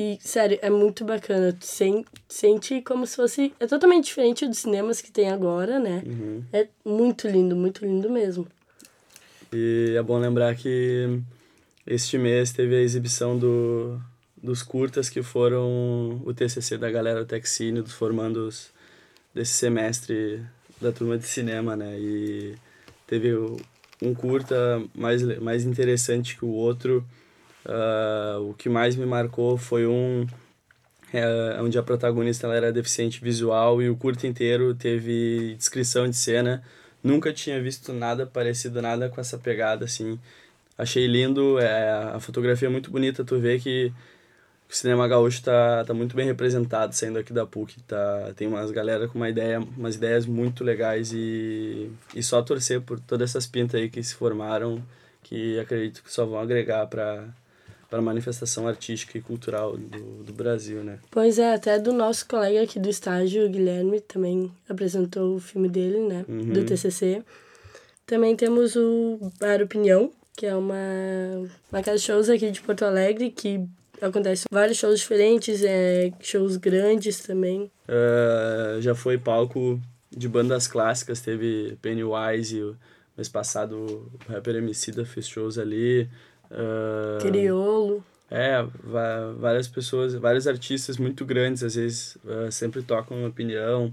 E, 0.00 0.16
sério, 0.20 0.56
é 0.62 0.70
muito 0.70 1.04
bacana. 1.04 1.52
Tu 1.52 1.66
sente 2.28 2.80
como 2.82 3.04
se 3.04 3.16
fosse. 3.16 3.52
É 3.58 3.66
totalmente 3.66 4.04
diferente 4.04 4.46
dos 4.46 4.58
cinemas 4.58 5.00
que 5.00 5.10
tem 5.10 5.28
agora, 5.28 5.80
né? 5.80 6.04
Uhum. 6.06 6.44
É 6.52 6.68
muito 6.84 7.26
lindo, 7.26 7.56
muito 7.56 7.84
lindo 7.84 8.08
mesmo. 8.08 8.46
E 9.52 9.94
é 9.98 10.02
bom 10.02 10.16
lembrar 10.16 10.54
que 10.54 11.20
este 11.84 12.16
mês 12.16 12.52
teve 12.52 12.76
a 12.76 12.80
exibição 12.80 13.36
do, 13.36 14.00
dos 14.40 14.62
curtas 14.62 15.10
que 15.10 15.20
foram 15.20 16.22
o 16.24 16.32
TCC 16.32 16.78
da 16.78 16.88
galera 16.92 17.24
do 17.24 17.26
Texine, 17.26 17.82
dos 17.82 17.94
formandos 17.94 18.70
desse 19.34 19.54
semestre 19.54 20.40
da 20.80 20.92
turma 20.92 21.18
de 21.18 21.26
cinema, 21.26 21.74
né? 21.74 21.98
E 21.98 22.54
teve 23.04 23.34
um 24.00 24.14
curta 24.14 24.80
mais, 24.94 25.24
mais 25.40 25.64
interessante 25.64 26.36
que 26.36 26.44
o 26.44 26.50
outro. 26.52 27.04
Uh, 27.66 28.50
o 28.50 28.54
que 28.54 28.68
mais 28.68 28.96
me 28.96 29.04
marcou 29.04 29.58
foi 29.58 29.86
um 29.86 30.26
é, 31.12 31.60
onde 31.60 31.78
a 31.78 31.82
protagonista 31.82 32.46
ela 32.46 32.56
era 32.56 32.72
deficiente 32.72 33.22
visual 33.22 33.82
e 33.82 33.88
o 33.88 33.96
curto 33.96 34.26
inteiro 34.26 34.74
teve 34.74 35.54
descrição 35.56 36.08
de 36.08 36.16
cena. 36.16 36.62
Nunca 37.02 37.32
tinha 37.32 37.60
visto 37.62 37.92
nada 37.92 38.26
parecido, 38.26 38.82
nada 38.82 39.08
com 39.08 39.20
essa 39.20 39.38
pegada, 39.38 39.84
assim. 39.84 40.18
Achei 40.76 41.06
lindo, 41.06 41.58
é, 41.58 41.90
a 42.14 42.20
fotografia 42.20 42.68
é 42.68 42.70
muito 42.70 42.90
bonita, 42.90 43.24
tu 43.24 43.38
vê 43.38 43.58
que 43.58 43.92
o 44.70 44.74
cinema 44.74 45.08
gaúcho 45.08 45.42
tá, 45.42 45.84
tá 45.84 45.94
muito 45.94 46.14
bem 46.14 46.26
representado 46.26 46.94
saindo 46.94 47.18
aqui 47.18 47.32
da 47.32 47.46
PUC. 47.46 47.80
Tá, 47.82 48.32
tem 48.36 48.46
umas 48.46 48.70
galera 48.70 49.08
com 49.08 49.18
uma 49.18 49.28
ideia, 49.28 49.60
umas 49.60 49.96
ideias 49.96 50.26
muito 50.26 50.62
legais 50.62 51.12
e, 51.12 51.90
e 52.14 52.22
só 52.22 52.42
torcer 52.42 52.80
por 52.82 53.00
todas 53.00 53.30
essas 53.30 53.46
pintas 53.46 53.80
aí 53.80 53.88
que 53.88 54.02
se 54.02 54.14
formaram, 54.14 54.82
que 55.22 55.58
acredito 55.58 56.02
que 56.02 56.12
só 56.12 56.26
vão 56.26 56.38
agregar 56.38 56.86
para 56.86 57.28
para 57.88 58.00
a 58.00 58.02
manifestação 58.02 58.68
artística 58.68 59.16
e 59.16 59.20
cultural 59.20 59.76
do, 59.76 60.22
do 60.22 60.32
Brasil, 60.32 60.84
né? 60.84 60.98
Pois 61.10 61.38
é, 61.38 61.54
até 61.54 61.78
do 61.78 61.92
nosso 61.92 62.26
colega 62.26 62.62
aqui 62.62 62.78
do 62.78 62.88
estágio, 62.88 63.46
o 63.46 63.48
Guilherme, 63.48 64.00
também 64.00 64.52
apresentou 64.68 65.36
o 65.36 65.40
filme 65.40 65.68
dele, 65.68 66.00
né? 66.00 66.24
Uhum. 66.28 66.52
Do 66.52 66.64
TCC. 66.64 67.22
Também 68.06 68.36
temos 68.36 68.76
o 68.76 69.18
Bar 69.40 69.62
Opinião, 69.62 70.10
que 70.36 70.46
é 70.46 70.54
uma, 70.54 70.76
uma 71.72 71.82
casa 71.82 71.98
de 71.98 72.04
shows 72.04 72.28
aqui 72.28 72.50
de 72.50 72.60
Porto 72.60 72.84
Alegre, 72.84 73.30
que 73.30 73.66
acontece 74.00 74.44
vários 74.50 74.78
shows 74.78 75.00
diferentes, 75.00 75.62
é, 75.64 76.12
shows 76.20 76.56
grandes 76.56 77.20
também. 77.20 77.70
Uh, 77.88 78.80
já 78.80 78.94
foi 78.94 79.18
palco 79.18 79.80
de 80.10 80.28
bandas 80.28 80.66
clássicas, 80.66 81.20
teve 81.20 81.76
Pennywise, 81.82 82.74
mês 83.16 83.28
passado 83.28 84.10
o 84.28 84.32
rapper 84.32 84.56
Emicida 84.56 85.04
fez 85.04 85.28
shows 85.28 85.58
ali. 85.58 86.08
Uh, 86.50 87.20
Criolo. 87.20 88.04
É, 88.30 88.62
várias 89.38 89.66
pessoas, 89.68 90.14
vários 90.14 90.46
artistas 90.46 90.98
muito 90.98 91.24
grandes, 91.24 91.62
às 91.62 91.74
vezes 91.74 92.16
uh, 92.16 92.52
sempre 92.52 92.82
tocam 92.82 93.22
na 93.22 93.28
Opinião, 93.28 93.92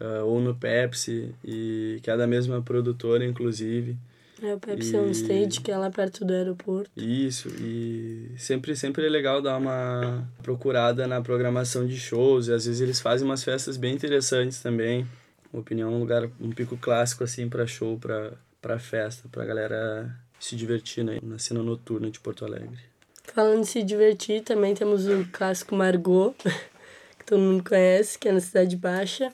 uh, 0.00 0.24
ou 0.24 0.40
no 0.40 0.54
Pepsi, 0.54 1.34
e 1.44 1.98
que 2.02 2.10
é 2.10 2.16
da 2.16 2.26
mesma 2.26 2.62
produtora, 2.62 3.24
inclusive. 3.24 3.96
É, 4.40 4.54
o 4.54 4.58
Pepsi 4.58 4.94
e... 4.94 4.98
on 4.98 5.10
Stage, 5.10 5.60
que 5.60 5.70
é 5.72 5.76
lá 5.76 5.90
perto 5.90 6.24
do 6.24 6.32
aeroporto. 6.32 6.90
Isso, 6.96 7.48
e 7.60 8.30
sempre, 8.36 8.76
sempre 8.76 9.04
é 9.04 9.08
legal 9.08 9.42
dar 9.42 9.56
uma 9.56 10.28
procurada 10.42 11.06
na 11.08 11.20
programação 11.20 11.84
de 11.84 11.98
shows, 11.98 12.46
e 12.46 12.52
às 12.52 12.66
vezes 12.66 12.80
eles 12.80 13.00
fazem 13.00 13.26
umas 13.26 13.42
festas 13.42 13.76
bem 13.76 13.94
interessantes 13.94 14.62
também. 14.62 15.04
opinião, 15.52 15.92
um 15.92 15.98
lugar, 15.98 16.28
um 16.40 16.50
pico 16.50 16.76
clássico, 16.76 17.24
assim, 17.24 17.48
para 17.48 17.66
show, 17.66 17.98
pra, 17.98 18.32
pra 18.60 18.78
festa, 18.78 19.28
pra 19.28 19.44
galera 19.44 20.21
se 20.42 20.56
divertir 20.56 21.04
né, 21.04 21.20
na 21.22 21.38
cena 21.38 21.62
noturna 21.62 22.10
de 22.10 22.18
Porto 22.18 22.44
Alegre. 22.44 22.78
Falando 23.22 23.60
em 23.60 23.64
se 23.64 23.80
divertir, 23.82 24.42
também 24.42 24.74
temos 24.74 25.06
o 25.06 25.24
clássico 25.32 25.74
Margot, 25.76 26.34
que 27.16 27.24
todo 27.24 27.38
mundo 27.38 27.62
conhece, 27.62 28.18
que 28.18 28.28
é 28.28 28.32
na 28.32 28.40
Cidade 28.40 28.76
Baixa. 28.76 29.32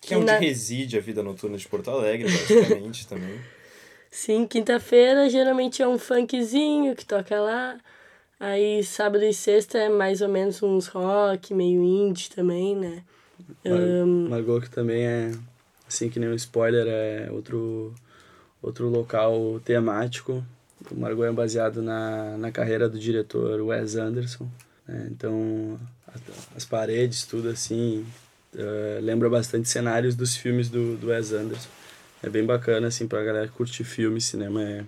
Que 0.00 0.12
é 0.12 0.16
onde 0.18 0.26
na- 0.26 0.38
reside 0.38 0.98
a 0.98 1.00
vida 1.00 1.22
noturna 1.22 1.56
de 1.56 1.66
Porto 1.66 1.90
Alegre, 1.90 2.30
basicamente, 2.30 3.06
também. 3.08 3.40
Sim, 4.10 4.46
quinta-feira 4.46 5.30
geralmente 5.30 5.80
é 5.82 5.88
um 5.88 5.98
funkzinho 5.98 6.94
que 6.94 7.06
toca 7.06 7.40
lá. 7.40 7.78
Aí 8.38 8.84
sábado 8.84 9.24
e 9.24 9.32
sexta 9.32 9.78
é 9.78 9.88
mais 9.88 10.20
ou 10.20 10.28
menos 10.28 10.62
uns 10.62 10.86
rock, 10.88 11.54
meio 11.54 11.82
indie 11.82 12.28
também, 12.28 12.76
né? 12.76 13.02
Mar 13.64 13.80
Ahn, 13.80 14.28
Margot, 14.28 14.60
que 14.60 14.68
também 14.70 15.02
é, 15.06 15.30
assim 15.88 16.10
que 16.10 16.20
nem 16.20 16.28
um 16.28 16.34
spoiler, 16.34 16.86
é 16.86 17.30
outro, 17.30 17.94
outro 18.62 18.88
local 18.88 19.60
temático. 19.64 20.44
O 20.90 20.94
Margot 20.94 21.24
é 21.24 21.32
baseado 21.32 21.82
na, 21.82 22.36
na 22.38 22.50
carreira 22.50 22.88
do 22.88 22.98
diretor 22.98 23.60
Wes 23.60 23.96
Anderson. 23.96 24.48
né? 24.86 25.08
Então, 25.10 25.78
as 26.56 26.64
paredes, 26.64 27.24
tudo 27.24 27.48
assim, 27.48 28.04
eh, 28.56 28.98
lembra 29.02 29.28
bastante 29.28 29.68
cenários 29.68 30.14
dos 30.14 30.36
filmes 30.36 30.68
do, 30.68 30.96
do 30.96 31.08
Wes 31.08 31.32
Anderson. 31.32 31.68
É 32.22 32.28
bem 32.28 32.44
bacana, 32.44 32.86
assim, 32.88 33.06
pra 33.08 33.22
galera 33.24 33.48
que 33.48 33.54
curte 33.54 33.82
filme, 33.84 34.20
cinema. 34.20 34.62
É, 34.62 34.84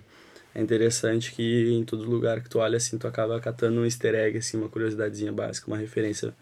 é 0.55 0.61
interessante 0.61 1.33
que 1.33 1.71
em 1.73 1.83
todo 1.83 2.03
lugar 2.03 2.41
que 2.41 2.49
tu 2.49 2.59
olha, 2.59 2.77
assim, 2.77 2.97
tu 2.97 3.07
acaba 3.07 3.39
catando 3.39 3.81
um 3.81 3.85
easter 3.85 4.15
egg, 4.15 4.37
assim, 4.37 4.57
uma 4.57 4.69
curiosidadezinha 4.69 5.31
básica, 5.31 5.67
uma 5.67 5.77
referência 5.77 6.33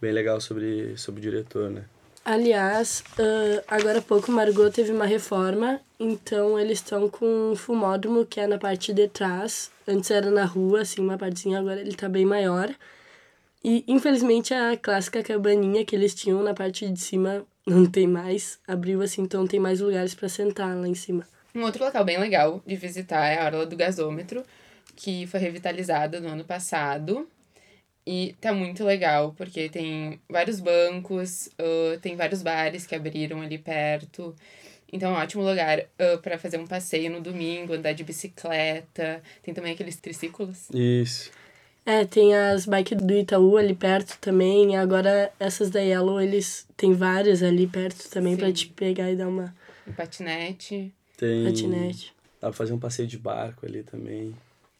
bem 0.00 0.12
legal 0.12 0.40
sobre, 0.40 0.96
sobre 0.96 1.20
o 1.20 1.22
diretor, 1.22 1.70
né? 1.70 1.84
Aliás, 2.24 3.04
ah, 3.18 3.62
agora 3.68 3.98
há 3.98 4.02
pouco 4.02 4.32
Margot 4.32 4.70
teve 4.70 4.92
uma 4.92 5.04
reforma, 5.04 5.78
então 6.00 6.58
eles 6.58 6.78
estão 6.78 7.08
com 7.10 7.52
um 7.52 7.56
fumódromo 7.56 8.24
que 8.24 8.40
é 8.40 8.46
na 8.46 8.56
parte 8.56 8.94
de 8.94 9.06
trás. 9.08 9.70
Antes 9.86 10.10
era 10.10 10.30
na 10.30 10.46
rua, 10.46 10.80
assim, 10.80 11.02
uma 11.02 11.18
partezinha, 11.18 11.58
agora 11.58 11.80
ele 11.80 11.94
tá 11.94 12.08
bem 12.08 12.24
maior. 12.24 12.74
E 13.62 13.84
infelizmente 13.86 14.54
a 14.54 14.74
clássica 14.76 15.22
cabaninha 15.22 15.84
que 15.84 15.94
eles 15.94 16.14
tinham 16.14 16.42
na 16.42 16.54
parte 16.54 16.88
de 16.88 16.98
cima 16.98 17.44
não 17.66 17.84
tem 17.84 18.06
mais. 18.06 18.58
Abriu 18.66 19.02
assim, 19.02 19.22
então 19.22 19.46
tem 19.46 19.60
mais 19.60 19.80
lugares 19.80 20.14
para 20.14 20.28
sentar 20.28 20.74
lá 20.74 20.88
em 20.88 20.94
cima. 20.94 21.26
Um 21.54 21.62
outro 21.62 21.84
local 21.84 22.04
bem 22.04 22.18
legal 22.18 22.62
de 22.66 22.74
visitar 22.74 23.26
é 23.26 23.38
a 23.38 23.46
Orla 23.46 23.66
do 23.66 23.76
Gasômetro, 23.76 24.42
que 24.96 25.26
foi 25.26 25.40
revitalizada 25.40 26.20
no 26.20 26.28
ano 26.28 26.44
passado. 26.44 27.28
E 28.06 28.34
tá 28.40 28.52
muito 28.52 28.84
legal, 28.84 29.34
porque 29.36 29.68
tem 29.68 30.20
vários 30.28 30.60
bancos, 30.60 31.48
ah, 31.58 31.98
tem 32.02 32.16
vários 32.16 32.42
bares 32.42 32.86
que 32.86 32.94
abriram 32.94 33.40
ali 33.40 33.58
perto. 33.58 34.34
Então 34.92 35.10
é 35.10 35.18
um 35.18 35.20
ótimo 35.20 35.42
lugar 35.42 35.80
uh, 35.80 36.18
para 36.22 36.38
fazer 36.38 36.56
um 36.56 36.68
passeio 36.68 37.10
no 37.10 37.20
domingo, 37.20 37.72
andar 37.72 37.92
de 37.94 38.04
bicicleta. 38.04 39.20
Tem 39.42 39.52
também 39.52 39.72
aqueles 39.72 39.96
triciclos. 39.96 40.68
Isso. 40.72 41.32
É, 41.84 42.04
tem 42.04 42.34
as 42.34 42.64
bikes 42.64 42.96
do 42.98 43.12
Itaú 43.12 43.56
ali 43.56 43.74
perto 43.74 44.16
também. 44.20 44.76
Agora 44.76 45.32
essas 45.40 45.68
da 45.68 45.80
Yellow, 45.80 46.20
eles 46.20 46.66
tem 46.76 46.94
várias 46.94 47.42
ali 47.42 47.66
perto 47.66 48.08
também 48.08 48.36
para 48.36 48.52
te 48.52 48.68
pegar 48.68 49.10
e 49.10 49.16
dar 49.16 49.28
uma 49.28 49.54
Um 49.86 49.92
patinete. 49.92 50.94
Tem, 51.16 51.44
patinete. 51.44 52.14
Dá 52.40 52.48
pra 52.48 52.52
fazer 52.52 52.72
um 52.72 52.78
passeio 52.78 53.08
de 53.08 53.18
barco 53.18 53.66
ali 53.66 53.82
também. 53.82 54.32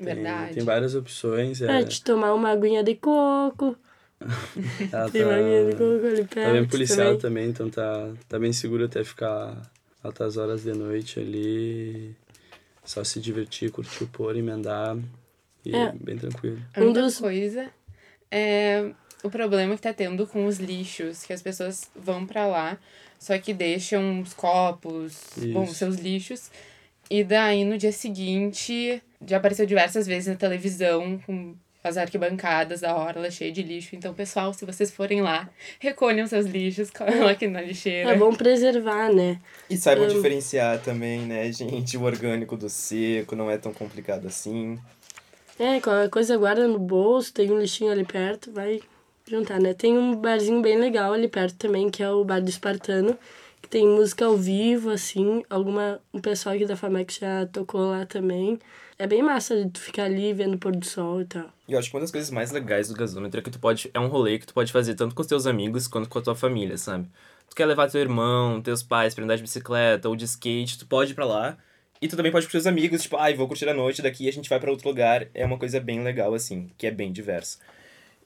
Tem, 0.04 0.14
Verdade. 0.14 0.54
Tem 0.54 0.64
várias 0.64 0.94
opções. 0.94 1.60
É, 1.62 1.66
Pra 1.66 1.84
te 1.84 2.02
tomar 2.02 2.34
uma 2.34 2.50
aguinha 2.50 2.82
de 2.82 2.94
coco. 2.94 3.76
ela 4.92 5.10
Tem 5.10 5.24
uma 5.24 5.34
aguinha 5.34 5.64
de 5.66 5.72
tá, 5.72 5.78
coco 5.78 6.06
ali 6.06 6.24
perto. 6.24 6.34
tá 6.34 6.52
bem 6.52 6.64
policiado 6.66 7.18
também. 7.18 7.18
também, 7.18 7.48
então 7.50 7.70
tá, 7.70 8.12
tá 8.28 8.38
bem 8.38 8.52
seguro 8.52 8.84
até 8.84 9.02
ficar 9.04 9.60
altas 10.02 10.36
horas 10.36 10.62
de 10.62 10.72
noite 10.72 11.18
ali. 11.20 12.14
Só 12.84 13.02
se 13.02 13.18
divertir, 13.20 13.70
curtir 13.70 14.04
o 14.04 14.06
pôr, 14.06 14.36
emendar. 14.36 14.96
E 15.64 15.74
É. 15.74 15.92
bem 15.92 16.16
tranquilo. 16.18 16.58
A 16.74 16.80
Um 16.80 16.84
única 16.86 17.00
dos- 17.02 17.18
coisa 17.18 17.70
é 18.30 18.90
o 19.22 19.30
problema 19.30 19.74
que 19.74 19.80
tá 19.82 19.94
tendo 19.94 20.26
com 20.26 20.44
os 20.46 20.58
lixos, 20.58 21.24
que 21.24 21.32
as 21.32 21.40
pessoas 21.40 21.90
vão 21.96 22.26
pra 22.26 22.46
lá, 22.46 22.78
só 23.18 23.38
que 23.38 23.54
deixam 23.54 24.20
os 24.20 24.34
copos, 24.34 25.18
bom, 25.52 25.64
Isso. 25.64 25.74
seus 25.76 25.96
lixos, 25.96 26.50
e 27.10 27.24
daí 27.24 27.64
no 27.64 27.78
dia 27.78 27.92
seguinte 27.92 29.02
já 29.26 29.36
apareceu 29.36 29.66
diversas 29.66 30.06
vezes 30.06 30.28
na 30.28 30.34
televisão 30.34 31.20
com 31.26 31.54
as 31.84 31.98
arquibancadas 31.98 32.80
da 32.80 32.96
orla 32.96 33.30
cheia 33.30 33.52
de 33.52 33.62
lixo. 33.62 33.94
Então, 33.94 34.14
pessoal, 34.14 34.54
se 34.54 34.64
vocês 34.64 34.90
forem 34.90 35.20
lá, 35.20 35.50
recolham 35.78 36.26
seus 36.26 36.46
lixos, 36.46 36.90
coloquem 36.90 37.50
na 37.50 37.60
lixeira. 37.60 38.12
É 38.12 38.16
bom 38.16 38.32
preservar, 38.32 39.12
né? 39.12 39.38
E 39.68 39.76
saibam 39.76 40.08
diferenciar 40.08 40.80
também, 40.80 41.20
né, 41.20 41.52
gente? 41.52 41.98
O 41.98 42.04
orgânico 42.04 42.56
do 42.56 42.70
seco 42.70 43.36
não 43.36 43.50
é 43.50 43.58
tão 43.58 43.72
complicado 43.72 44.26
assim. 44.26 44.78
É, 45.58 45.78
qualquer 45.78 46.08
coisa 46.08 46.36
guarda 46.38 46.66
no 46.66 46.78
bolso, 46.78 47.32
tem 47.32 47.52
um 47.52 47.60
lixinho 47.60 47.92
ali 47.92 48.04
perto, 48.04 48.50
vai 48.50 48.80
juntar, 49.28 49.60
né? 49.60 49.74
Tem 49.74 49.96
um 49.96 50.16
barzinho 50.16 50.62
bem 50.62 50.78
legal 50.78 51.12
ali 51.12 51.28
perto 51.28 51.56
também, 51.56 51.90
que 51.90 52.02
é 52.02 52.10
o 52.10 52.24
Bar 52.24 52.40
do 52.40 52.48
Espartano, 52.48 53.16
que 53.64 53.68
tem 53.70 53.86
música 53.88 54.26
ao 54.26 54.36
vivo, 54.36 54.90
assim, 54.90 55.42
alguma, 55.48 55.98
um 56.12 56.20
pessoal 56.20 56.54
aqui 56.54 56.66
da 56.66 56.76
Famex 56.76 57.16
já 57.16 57.46
tocou 57.46 57.80
lá 57.90 58.04
também. 58.04 58.58
É 58.98 59.06
bem 59.06 59.22
massa 59.22 59.56
de 59.56 59.70
tu 59.70 59.80
ficar 59.80 60.04
ali 60.04 60.34
vendo 60.34 60.54
o 60.54 60.58
pôr 60.58 60.76
do 60.76 60.84
sol 60.84 61.22
e 61.22 61.24
tal. 61.24 61.46
E 61.66 61.72
eu 61.72 61.78
acho 61.78 61.88
que 61.88 61.96
uma 61.96 62.02
das 62.02 62.10
coisas 62.10 62.30
mais 62.30 62.52
legais 62.52 62.88
do 62.88 62.94
gasômetro 62.94 63.40
é 63.40 63.42
que 63.42 63.50
tu 63.50 63.58
pode. 63.58 63.90
É 63.94 63.98
um 63.98 64.06
rolê 64.06 64.38
que 64.38 64.46
tu 64.46 64.52
pode 64.52 64.70
fazer 64.70 64.94
tanto 64.94 65.14
com 65.14 65.22
os 65.22 65.26
teus 65.26 65.46
amigos 65.46 65.88
quanto 65.88 66.10
com 66.10 66.18
a 66.18 66.22
tua 66.22 66.34
família, 66.34 66.76
sabe? 66.76 67.08
Tu 67.48 67.56
quer 67.56 67.64
levar 67.64 67.90
teu 67.90 68.02
irmão, 68.02 68.60
teus 68.60 68.82
pais 68.82 69.14
pra 69.14 69.24
andar 69.24 69.36
de 69.36 69.42
bicicleta 69.42 70.08
ou 70.10 70.14
de 70.14 70.26
skate, 70.26 70.78
tu 70.78 70.86
pode 70.86 71.12
ir 71.12 71.14
pra 71.14 71.24
lá. 71.24 71.56
E 72.02 72.06
tu 72.06 72.16
também 72.16 72.30
pode 72.30 72.44
ir 72.44 72.48
com 72.48 72.52
teus 72.52 72.66
amigos, 72.66 73.02
tipo, 73.02 73.16
ai, 73.16 73.32
vou 73.32 73.48
curtir 73.48 73.66
a 73.66 73.72
noite 73.72 74.02
daqui, 74.02 74.28
a 74.28 74.32
gente 74.32 74.50
vai 74.50 74.60
pra 74.60 74.70
outro 74.70 74.86
lugar. 74.86 75.26
É 75.32 75.46
uma 75.46 75.58
coisa 75.58 75.80
bem 75.80 76.02
legal, 76.04 76.34
assim, 76.34 76.70
que 76.76 76.86
é 76.86 76.90
bem 76.90 77.10
diversa. 77.10 77.58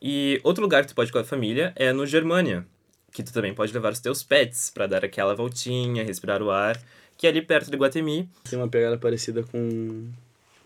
E 0.03 0.41
outro 0.43 0.63
lugar 0.63 0.83
que 0.83 0.89
tu 0.89 0.95
pode 0.97 1.11
ir 1.11 1.13
com 1.13 1.21
a 1.21 1.25
família 1.25 1.73
é 1.77 1.93
no 1.93 2.05
Germânia, 2.05 2.67
que 3.13 3.23
tu 3.23 3.33
também 3.33 3.55
pode 3.55 3.73
levar 3.73 3.93
os 3.93 4.01
teus 4.01 4.23
pets 4.23 4.71
pra 4.71 4.87
dar 4.87 5.05
aquela 5.05 5.35
voltinha, 5.35 6.05
respirar 6.05 6.43
o 6.43 6.51
ar, 6.51 6.81
que 7.17 7.27
é 7.27 7.31
ali 7.31 7.43
perto 7.43 7.71
de 7.71 7.77
Guatemi. 7.77 8.29
Tem 8.49 8.59
uma 8.59 8.69
pegada 8.69 8.97
parecida 8.99 9.43
com, 9.43 10.09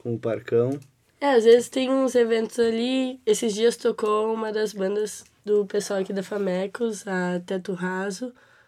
com 0.02 0.14
o 0.14 0.18
Parcão. 0.18 0.78
É, 1.20 1.34
às 1.34 1.44
vezes 1.44 1.68
tem 1.68 1.88
uns 1.90 2.14
eventos 2.14 2.58
ali. 2.58 3.20
Esses 3.24 3.54
dias 3.54 3.76
tocou 3.76 4.34
uma 4.34 4.52
das 4.52 4.72
bandas 4.72 5.24
do 5.44 5.64
pessoal 5.66 6.00
aqui 6.00 6.12
da 6.12 6.22
Famecos, 6.22 7.06
a 7.06 7.40
Teto 7.46 7.72
Raso. 7.72 8.26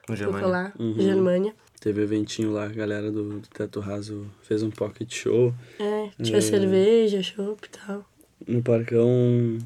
No 0.08 0.16
Tocou 0.16 0.16
Germânia. 0.16 0.46
lá, 0.46 0.72
Germânia. 0.96 1.54
Teve 1.80 2.02
eventinho 2.02 2.52
lá, 2.52 2.64
a 2.64 2.68
galera 2.68 3.10
do, 3.10 3.40
do 3.40 3.48
Teto 3.48 3.80
Raso 3.80 4.30
fez 4.42 4.62
um 4.62 4.70
pocket 4.70 5.12
show. 5.12 5.52
É, 5.78 6.08
tinha 6.22 6.38
É. 6.38 6.40
cerveja, 6.40 7.22
chopp 7.22 7.66
e 7.66 7.70
tal. 7.70 8.04
No 8.46 8.62
Parcão 8.62 9.58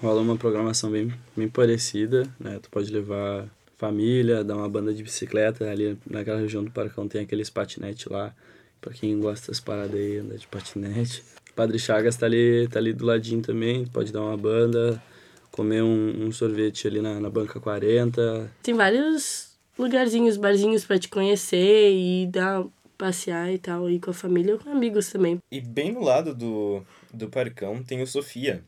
rola 0.00 0.20
uma 0.20 0.36
programação 0.36 0.90
bem, 0.90 1.12
bem 1.36 1.48
parecida, 1.48 2.26
né? 2.38 2.58
Tu 2.62 2.70
pode 2.70 2.90
levar 2.92 3.46
família, 3.76 4.42
dar 4.42 4.56
uma 4.56 4.68
banda 4.68 4.92
de 4.92 5.02
bicicleta. 5.02 5.70
Ali 5.70 5.98
naquela 6.08 6.40
região 6.40 6.64
do 6.64 6.70
Parcão 6.70 7.06
tem 7.06 7.22
aqueles 7.22 7.50
patinetes 7.50 8.06
lá. 8.06 8.34
Pra 8.80 8.92
quem 8.92 9.18
gosta 9.20 9.48
das 9.48 9.60
paradas 9.60 9.94
aí, 9.94 10.18
andar 10.18 10.36
de 10.36 10.46
patinete. 10.46 11.22
Padre 11.54 11.78
Chagas 11.78 12.16
tá 12.16 12.26
ali, 12.26 12.66
tá 12.68 12.78
ali 12.78 12.92
do 12.92 13.04
ladinho 13.04 13.42
também. 13.42 13.84
Tu 13.84 13.90
pode 13.90 14.10
dar 14.10 14.22
uma 14.22 14.36
banda, 14.36 15.02
comer 15.50 15.82
um, 15.82 16.26
um 16.26 16.32
sorvete 16.32 16.86
ali 16.86 17.02
na, 17.02 17.20
na 17.20 17.28
banca 17.28 17.60
40. 17.60 18.50
Tem 18.62 18.74
vários 18.74 19.50
lugarzinhos, 19.78 20.38
barzinhos 20.38 20.84
pra 20.84 20.98
te 20.98 21.08
conhecer 21.08 21.92
e 21.92 22.26
dar 22.26 22.64
passear 22.96 23.50
e 23.50 23.58
tal, 23.58 23.88
ir 23.88 23.98
com 23.98 24.10
a 24.10 24.14
família 24.14 24.54
ou 24.54 24.60
com 24.60 24.70
amigos 24.70 25.10
também. 25.10 25.38
E 25.50 25.58
bem 25.58 25.90
no 25.90 26.02
lado 26.02 26.34
do, 26.34 26.82
do 27.12 27.30
Parcão 27.30 27.82
tem 27.82 28.02
o 28.02 28.06
Sofia. 28.06 28.62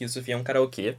Que 0.00 0.06
o 0.06 0.08
Sofia 0.08 0.32
é 0.32 0.36
um 0.38 0.42
karaokê. 0.42 0.96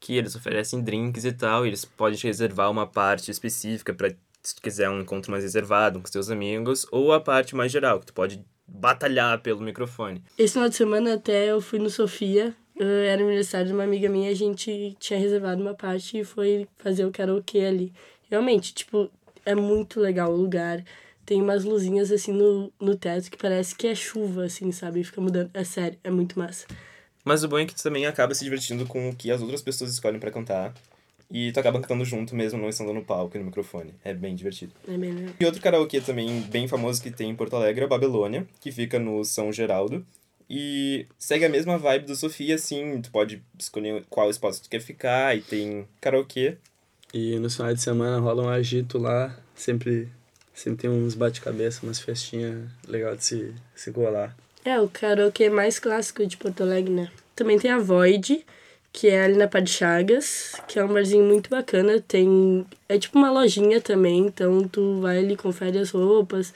Que 0.00 0.16
eles 0.16 0.34
oferecem 0.34 0.80
drinks 0.80 1.26
e 1.26 1.32
tal. 1.32 1.66
E 1.66 1.68
eles 1.68 1.84
podem 1.84 2.18
reservar 2.18 2.70
uma 2.70 2.86
parte 2.86 3.30
específica 3.30 3.92
pra 3.92 4.08
se 4.42 4.56
tu 4.56 4.62
quiser 4.62 4.88
um 4.88 5.02
encontro 5.02 5.30
mais 5.30 5.44
reservado 5.44 5.98
com 5.98 6.06
os 6.06 6.10
teus 6.10 6.30
amigos. 6.30 6.86
Ou 6.90 7.12
a 7.12 7.20
parte 7.20 7.54
mais 7.54 7.70
geral, 7.70 8.00
que 8.00 8.06
tu 8.06 8.14
pode 8.14 8.42
batalhar 8.66 9.42
pelo 9.42 9.60
microfone. 9.60 10.24
Esse 10.38 10.54
final 10.54 10.70
de 10.70 10.74
semana 10.74 11.12
até 11.12 11.50
eu 11.50 11.60
fui 11.60 11.78
no 11.78 11.90
Sofia, 11.90 12.54
era 12.80 13.22
aniversário 13.22 13.66
de 13.66 13.74
uma 13.74 13.84
amiga 13.84 14.08
minha, 14.08 14.30
a 14.30 14.34
gente 14.34 14.96
tinha 14.98 15.18
reservado 15.18 15.60
uma 15.60 15.74
parte 15.74 16.20
e 16.20 16.24
foi 16.24 16.66
fazer 16.78 17.04
o 17.04 17.12
karaokê 17.12 17.60
ali. 17.60 17.92
Realmente, 18.30 18.72
tipo, 18.72 19.10
é 19.44 19.54
muito 19.54 20.00
legal 20.00 20.32
o 20.32 20.36
lugar. 20.36 20.82
Tem 21.26 21.42
umas 21.42 21.62
luzinhas 21.62 22.10
assim 22.10 22.32
no, 22.32 22.72
no 22.80 22.96
teto 22.96 23.30
que 23.30 23.36
parece 23.36 23.74
que 23.74 23.86
é 23.86 23.94
chuva, 23.94 24.46
assim, 24.46 24.72
sabe? 24.72 25.00
E 25.00 25.04
fica 25.04 25.20
mudando. 25.20 25.50
É 25.52 25.62
sério, 25.62 25.98
é 26.02 26.10
muito 26.10 26.38
massa. 26.38 26.66
Mas 27.24 27.42
o 27.42 27.48
bom 27.48 27.58
é 27.58 27.64
que 27.64 27.74
tu 27.74 27.82
também 27.82 28.06
acaba 28.06 28.34
se 28.34 28.44
divertindo 28.44 28.86
com 28.86 29.08
o 29.08 29.14
que 29.14 29.30
as 29.30 29.40
outras 29.40 29.62
pessoas 29.62 29.92
escolhem 29.92 30.20
pra 30.20 30.30
cantar. 30.30 30.74
E 31.30 31.50
tu 31.52 31.58
acaba 31.58 31.80
cantando 31.80 32.04
junto 32.04 32.36
mesmo, 32.36 32.60
não 32.60 32.68
estando 32.68 32.92
no 32.92 33.04
palco 33.04 33.36
e 33.36 33.40
no 33.40 33.46
microfone. 33.46 33.94
É 34.04 34.12
bem 34.12 34.36
divertido. 34.36 34.72
É 34.86 34.96
bem. 34.96 35.34
E 35.40 35.44
outro 35.44 35.60
karaokê 35.60 36.00
também 36.00 36.42
bem 36.42 36.68
famoso 36.68 37.02
que 37.02 37.10
tem 37.10 37.30
em 37.30 37.34
Porto 37.34 37.56
Alegre 37.56 37.82
é 37.82 37.86
o 37.86 37.88
Babilônia, 37.88 38.46
que 38.60 38.70
fica 38.70 38.98
no 38.98 39.24
São 39.24 39.50
Geraldo. 39.50 40.04
E 40.48 41.06
segue 41.18 41.46
a 41.46 41.48
mesma 41.48 41.78
vibe 41.78 42.06
do 42.06 42.14
Sofia, 42.14 42.56
assim, 42.56 43.00
tu 43.00 43.10
pode 43.10 43.42
escolher 43.58 44.04
qual 44.10 44.28
espaço 44.28 44.62
tu 44.62 44.68
quer 44.68 44.80
ficar, 44.80 45.36
e 45.36 45.40
tem 45.40 45.88
karaokê. 46.00 46.58
E 47.12 47.38
no 47.38 47.48
final 47.48 47.72
de 47.72 47.80
semana 47.80 48.20
rola 48.20 48.42
um 48.42 48.48
agito 48.48 48.98
lá, 48.98 49.34
sempre, 49.54 50.08
sempre 50.52 50.82
tem 50.82 50.90
uns 50.90 51.14
bate-cabeça, 51.14 51.80
umas 51.82 51.98
festinhas 51.98 52.68
legal 52.86 53.16
de 53.16 53.24
se, 53.24 53.54
se 53.74 53.90
colar. 53.90 54.36
É, 54.64 54.80
o 54.80 54.88
karaokê 54.88 55.50
mais 55.50 55.78
clássico 55.78 56.26
de 56.26 56.38
Porto 56.38 56.62
Alegre, 56.62 56.90
né? 56.90 57.10
Também 57.36 57.58
tem 57.58 57.70
a 57.70 57.78
Void, 57.78 58.46
que 58.90 59.08
é 59.08 59.24
ali 59.24 59.36
na 59.36 59.46
Pá 59.46 59.60
de 59.60 59.70
Chagas, 59.70 60.54
que 60.66 60.78
é 60.78 60.84
um 60.84 60.92
barzinho 60.92 61.24
muito 61.24 61.50
bacana. 61.50 62.00
Tem. 62.00 62.64
É 62.88 62.98
tipo 62.98 63.18
uma 63.18 63.30
lojinha 63.30 63.80
também, 63.80 64.20
então 64.26 64.66
tu 64.66 65.00
vai 65.00 65.18
ali, 65.18 65.36
confere 65.36 65.78
as 65.78 65.90
roupas, 65.90 66.54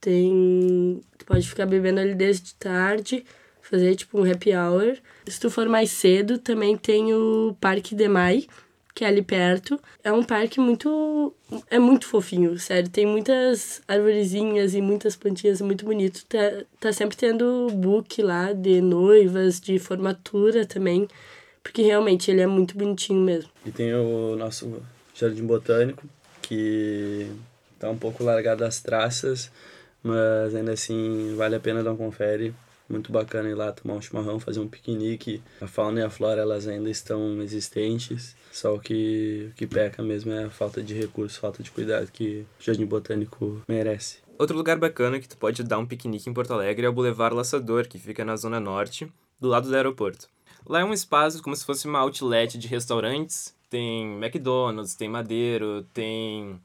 tem. 0.00 1.00
Tu 1.16 1.24
pode 1.24 1.48
ficar 1.48 1.66
bebendo 1.66 2.00
ali 2.00 2.14
desde 2.14 2.54
tarde, 2.54 3.24
fazer 3.62 3.94
tipo 3.94 4.20
um 4.20 4.28
happy 4.28 4.52
hour. 4.52 4.96
Se 5.28 5.38
tu 5.38 5.48
for 5.48 5.68
mais 5.68 5.90
cedo, 5.90 6.38
também 6.38 6.76
tem 6.76 7.14
o 7.14 7.56
Parque 7.60 7.94
Demai, 7.94 8.46
que 8.94 9.04
é 9.04 9.08
ali 9.08 9.22
perto. 9.22 9.78
É 10.02 10.12
um 10.12 10.22
parque 10.22 10.60
muito. 10.60 11.34
É 11.68 11.78
muito 11.78 12.06
fofinho, 12.06 12.56
sério. 12.58 12.88
Tem 12.88 13.04
muitas 13.04 13.82
arvorezinhas 13.88 14.74
e 14.74 14.80
muitas 14.80 15.16
plantinhas 15.16 15.60
muito 15.60 15.84
bonito. 15.84 16.24
Tá, 16.26 16.38
tá 16.78 16.92
sempre 16.92 17.16
tendo 17.16 17.68
book 17.72 18.22
lá 18.22 18.52
de 18.52 18.80
noivas, 18.80 19.60
de 19.60 19.78
formatura 19.78 20.64
também. 20.64 21.08
Porque 21.62 21.82
realmente 21.82 22.30
ele 22.30 22.42
é 22.42 22.46
muito 22.46 22.76
bonitinho 22.76 23.20
mesmo. 23.20 23.50
E 23.66 23.72
tem 23.72 23.92
o 23.94 24.36
nosso 24.36 24.82
jardim 25.14 25.44
botânico, 25.44 26.06
que 26.42 27.30
tá 27.78 27.90
um 27.90 27.96
pouco 27.96 28.22
largado 28.22 28.60
das 28.60 28.80
traças, 28.80 29.50
mas 30.02 30.54
ainda 30.54 30.72
assim 30.72 31.34
vale 31.36 31.56
a 31.56 31.60
pena 31.60 31.82
dar 31.82 31.92
um 31.92 31.96
confere 31.96 32.54
muito 32.88 33.10
bacana 33.10 33.48
ir 33.48 33.54
lá 33.54 33.72
tomar 33.72 33.94
um 33.94 34.00
chimarrão, 34.00 34.38
fazer 34.38 34.60
um 34.60 34.68
piquenique. 34.68 35.42
A 35.60 35.66
fauna 35.66 36.00
e 36.00 36.02
a 36.02 36.10
flora 36.10 36.42
elas 36.42 36.66
ainda 36.68 36.90
estão 36.90 37.40
existentes, 37.42 38.36
só 38.52 38.74
o 38.74 38.80
que, 38.80 39.48
o 39.50 39.54
que 39.54 39.66
peca 39.66 40.02
mesmo 40.02 40.32
é 40.32 40.44
a 40.44 40.50
falta 40.50 40.82
de 40.82 40.94
recursos, 40.94 41.38
falta 41.38 41.62
de 41.62 41.70
cuidado 41.70 42.10
que 42.12 42.46
o 42.60 42.62
Jardim 42.62 42.86
Botânico 42.86 43.62
merece. 43.68 44.18
Outro 44.38 44.56
lugar 44.56 44.78
bacana 44.78 45.20
que 45.20 45.28
tu 45.28 45.36
pode 45.36 45.62
dar 45.62 45.78
um 45.78 45.86
piquenique 45.86 46.28
em 46.28 46.34
Porto 46.34 46.52
Alegre 46.52 46.86
é 46.86 46.88
o 46.88 46.92
Boulevard 46.92 47.36
Laçador, 47.36 47.86
que 47.86 47.98
fica 47.98 48.24
na 48.24 48.36
zona 48.36 48.58
norte, 48.58 49.10
do 49.40 49.48
lado 49.48 49.68
do 49.68 49.76
aeroporto. 49.76 50.28
Lá 50.66 50.80
é 50.80 50.84
um 50.84 50.92
espaço 50.92 51.42
como 51.42 51.54
se 51.54 51.64
fosse 51.64 51.86
uma 51.86 52.00
outlet 52.00 52.58
de 52.58 52.66
restaurantes. 52.66 53.54
Tem 53.68 54.14
McDonald's, 54.16 54.94
tem 54.94 55.08
Madeiro, 55.08 55.84
tem 55.92 56.58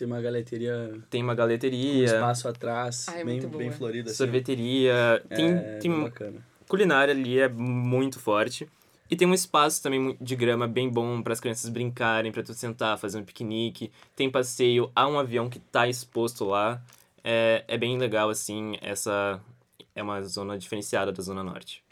Tem 0.00 0.06
uma 0.06 0.20
galeteria 0.22 0.98
tem 1.10 1.22
uma 1.22 1.34
galeteria, 1.34 2.06
espaço 2.06 2.48
atrás, 2.48 3.06
Ai, 3.08 3.16
bem, 3.16 3.34
muito 3.34 3.48
boa. 3.48 3.62
bem 3.62 3.70
florido. 3.70 4.08
assim. 4.08 4.16
sorveteria, 4.16 5.22
tem, 5.28 5.50
é, 5.50 5.78
tem 5.78 5.90
bem 5.90 6.04
bacana. 6.04 6.46
culinária 6.66 7.12
ali 7.12 7.38
é 7.38 7.50
muito 7.50 8.18
forte. 8.18 8.66
E 9.10 9.16
tem 9.16 9.28
um 9.28 9.34
espaço 9.34 9.82
também 9.82 10.16
de 10.18 10.34
grama 10.36 10.66
bem 10.66 10.88
bom 10.88 11.20
para 11.20 11.34
as 11.34 11.40
crianças 11.40 11.68
brincarem, 11.68 12.32
para 12.32 12.42
tu 12.42 12.54
sentar, 12.54 12.96
fazer 12.96 13.18
um 13.18 13.24
piquenique. 13.24 13.90
Tem 14.16 14.30
passeio 14.30 14.90
a 14.96 15.06
um 15.06 15.18
avião 15.18 15.50
que 15.50 15.58
tá 15.58 15.86
exposto 15.86 16.44
lá. 16.46 16.80
É, 17.22 17.62
é 17.68 17.76
bem 17.76 17.98
legal, 17.98 18.30
assim, 18.30 18.78
essa 18.80 19.38
é 19.94 20.02
uma 20.02 20.22
zona 20.22 20.56
diferenciada 20.56 21.12
da 21.12 21.22
Zona 21.22 21.44
Norte. 21.44 21.82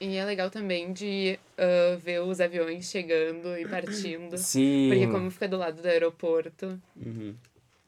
E 0.00 0.16
é 0.16 0.24
legal 0.24 0.50
também 0.50 0.92
de 0.92 1.38
ah, 1.58 1.96
ver 2.02 2.22
os 2.22 2.40
aviões 2.40 2.86
chegando 2.86 3.56
e 3.58 3.68
partindo. 3.68 4.38
Sim. 4.38 4.88
Porque 4.88 5.06
como 5.06 5.30
fica 5.30 5.46
do 5.46 5.58
lado 5.58 5.82
do 5.82 5.86
aeroporto. 5.86 6.80
Uhum. 6.96 7.34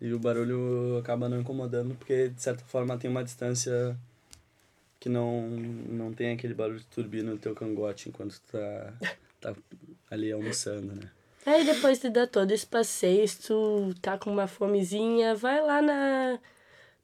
E 0.01 0.13
o 0.13 0.19
barulho 0.19 0.99
acaba 0.99 1.29
não 1.29 1.41
incomodando, 1.41 1.95
porque 1.95 2.29
de 2.29 2.43
certa 2.43 2.65
forma 2.65 2.99
tem 2.99 3.11
uma 3.11 3.25
distância 3.25 3.97
que 5.01 5.09
não, 5.09 5.49
não 5.49 6.13
tem 6.13 6.33
aquele 6.33 6.55
barulho 6.55 6.79
de 6.79 6.87
turbina 6.87 7.31
no 7.31 7.39
teu 7.39 7.55
cangote 7.55 8.09
enquanto 8.09 8.35
tu 8.41 8.53
tá, 8.53 8.93
tá 9.41 9.55
ali 10.11 10.31
almoçando, 10.31 10.95
né? 10.95 11.09
Aí 11.47 11.65
depois 11.65 11.99
de 11.99 12.11
dar 12.11 12.29
todo 12.29 12.53
esse 12.53 12.67
passeio, 12.67 13.27
se 13.27 13.49
tu 13.49 13.95
tá 14.01 14.19
com 14.19 14.31
uma 14.31 14.47
fomezinha, 14.47 15.35
vai 15.35 15.61
lá 15.61 15.81
na 15.83 16.39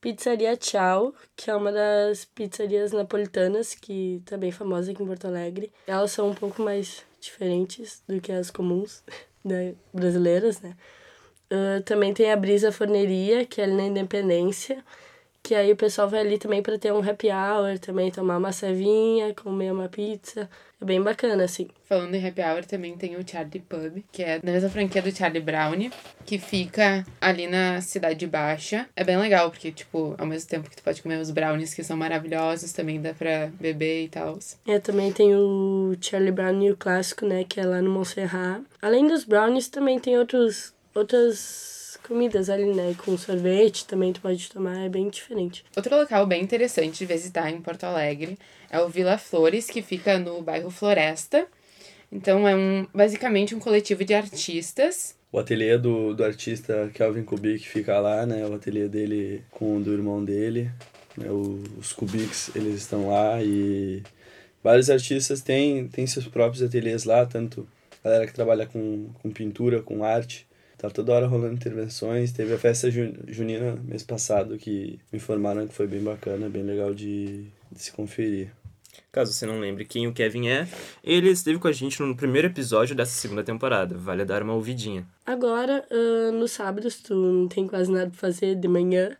Pizzaria 0.01 0.57
Tchau, 0.57 1.15
que 1.35 1.51
é 1.51 1.57
uma 1.57 1.73
das 1.73 2.25
pizzarias 2.25 2.93
napolitanas 2.93 3.75
que 3.75 4.23
tá 4.25 4.37
bem 4.37 4.53
famosa 4.53 4.93
aqui 4.93 5.03
em 5.03 5.07
Porto 5.07 5.27
Alegre. 5.27 5.73
Elas 5.87 6.13
são 6.13 6.31
um 6.31 6.35
pouco 6.35 6.63
mais 6.63 7.05
diferentes 7.21 8.03
do 8.07 8.21
que 8.21 8.31
as 8.31 8.51
comuns 8.51 9.03
né, 9.45 9.75
brasileiras, 9.93 10.61
né? 10.61 10.77
Ah, 11.51 11.83
também 11.85 12.13
tem 12.13 12.31
a 12.31 12.37
Brisa 12.37 12.71
Forneria, 12.71 13.45
que 13.47 13.61
é 13.61 13.65
ali 13.65 13.75
na 13.75 13.85
Independência, 13.85 14.85
que 15.43 15.55
aí 15.55 15.73
o 15.73 15.77
pessoal 15.77 16.09
vai 16.09 16.21
ali 16.21 16.39
também 16.39 16.63
para 16.63 16.79
ter 16.79 16.93
um 16.93 17.01
happy 17.03 17.29
hour, 17.29 17.79
também 17.79 18.11
tomar 18.11 18.37
uma 18.37 18.53
cevinha, 18.53 19.35
comer 19.35 19.73
uma 19.73 19.89
pizza. 19.89 20.49
É 20.81 20.85
bem 20.85 21.03
bacana, 21.03 21.45
assim. 21.45 21.69
Falando 21.85 22.15
em 22.15 22.25
happy 22.25 22.41
hour, 22.41 22.65
também 22.65 22.97
tem 22.97 23.17
o 23.17 23.29
Charlie 23.29 23.61
Pub, 23.61 24.03
que 24.13 24.23
é 24.23 24.39
da 24.39 24.53
mesma 24.53 24.69
franquia 24.69 25.03
do 25.03 25.11
Charlie 25.15 25.41
Brown, 25.41 25.91
que 26.25 26.39
fica 26.39 27.05
ali 27.21 27.49
na 27.49 27.81
Cidade 27.81 28.27
Baixa. 28.27 28.89
É 28.95 29.03
bem 29.03 29.17
legal, 29.17 29.51
porque, 29.51 29.73
tipo, 29.73 30.15
ao 30.17 30.27
mesmo 30.27 30.49
tempo 30.49 30.71
que 30.71 30.77
tu 30.77 30.83
pode 30.83 31.03
comer 31.03 31.19
os 31.19 31.33
brownies, 31.33 31.75
que 31.75 31.83
são 31.83 31.97
maravilhosos, 31.97 32.73
também 32.73 33.01
dá 33.01 33.13
pra 33.13 33.51
beber 33.59 34.05
e 34.05 34.09
tal. 34.09 34.39
É, 34.67 34.79
também 34.79 35.13
tem 35.13 35.35
o 35.35 35.97
Charlie 36.01 36.31
Brown 36.31 36.71
o 36.71 36.77
clássico, 36.77 37.27
né, 37.27 37.45
que 37.45 37.59
é 37.59 37.65
lá 37.65 37.83
no 37.83 37.91
Montserrat. 37.91 38.63
Além 38.81 39.07
dos 39.09 39.25
brownies, 39.25 39.69
também 39.69 39.99
tem 39.99 40.17
outros, 40.17 40.73
outras 40.95 41.99
comidas 42.07 42.49
ali, 42.49 42.73
né, 42.73 42.95
com 43.05 43.19
sorvete 43.19 43.87
também 43.87 44.13
tu 44.13 44.21
pode 44.21 44.49
tomar, 44.51 44.79
é 44.79 44.89
bem 44.89 45.09
diferente. 45.11 45.65
Outro 45.77 45.95
local 45.97 46.27
bem 46.27 46.43
interessante 46.43 46.99
de 46.99 47.07
visitar 47.07 47.51
em 47.51 47.61
Porto 47.61 47.85
Alegre 47.85 48.39
é 48.71 48.81
o 48.81 48.89
Vila 48.89 49.19
Flores, 49.19 49.67
que 49.67 49.83
fica 49.83 50.19
no 50.19 50.43
bairro 50.43 50.71
Floresta. 50.71 51.47
Então 52.11 52.49
é 52.49 52.55
um 52.57 52.87
basicamente 52.95 53.55
um 53.55 53.59
coletivo 53.61 54.05
de 54.05 54.15
artistas. 54.15 55.15
O 55.31 55.39
ateliê 55.39 55.77
do, 55.77 56.15
do 56.15 56.25
artista 56.25 56.91
Kelvin 56.95 57.23
Kubik 57.23 57.69
fica 57.69 57.99
lá, 58.01 58.25
né? 58.25 58.47
O 58.47 58.55
ateliê 58.55 58.89
dele 58.89 59.43
com 59.51 59.77
o 59.77 59.81
do 59.81 59.93
irmão 59.93 60.25
dele. 60.25 60.71
Né? 61.17 61.31
O- 61.31 61.63
os 61.79 61.93
Kubiks, 61.93 62.51
eles 62.57 62.77
estão 62.77 63.09
lá 63.11 63.43
e 63.43 64.03
vários 64.65 64.89
artistas 64.89 65.43
têm, 65.43 65.87
têm 65.89 66.07
seus 66.07 66.27
próprios 66.27 66.63
ateliês 66.63 67.05
lá, 67.05 67.27
tanto 67.27 67.69
galera 68.03 68.27
que 68.27 68.33
trabalha 68.33 68.65
com, 68.67 69.11
com 69.23 69.31
pintura, 69.31 69.83
com 69.83 70.03
arte. 70.03 70.47
Tá 70.79 70.89
toda 70.89 71.13
hora 71.13 71.27
rolando 71.27 71.55
intervenções. 71.55 72.33
Teve 72.33 72.55
a 72.55 72.59
festa 72.59 72.91
ju- 72.91 73.13
junina 73.27 73.77
mês 73.85 74.03
passado 74.05 74.57
que 74.57 74.99
me 75.13 75.17
informaram 75.19 75.67
que 75.67 75.75
foi 75.75 75.87
bem 75.89 76.01
bacana, 76.03 76.49
bem 76.49 76.63
legal 76.63 76.95
de, 76.95 77.49
de 77.71 77.83
se 77.83 77.93
conferir. 77.93 78.51
Caso 79.13 79.33
você 79.33 79.47
não 79.47 79.59
lembre 79.61 79.85
quem 79.85 80.07
o 80.07 80.13
Kevin 80.13 80.49
é, 80.49 80.69
ele 81.03 81.31
esteve 81.31 81.59
com 81.59 81.69
a 81.69 81.73
gente 81.73 82.01
no 82.03 82.17
primeiro 82.17 82.49
episódio 82.49 82.95
dessa 82.95 83.13
segunda 83.13 83.43
temporada. 83.43 83.97
Vale 83.97 84.25
dar 84.25 84.43
uma 84.43 84.55
ouvidinha. 84.55 85.07
Agora, 85.27 85.85
ah, 85.91 86.33
no 86.33 86.47
sábado, 86.49 86.91
se 86.91 87.03
tu 87.03 87.15
não 87.15 87.49
tem 87.49 87.67
quase 87.67 87.91
nada 87.91 88.11
pra 88.11 88.19
fazer 88.19 88.55
de 88.55 88.69
manhã, 88.69 89.17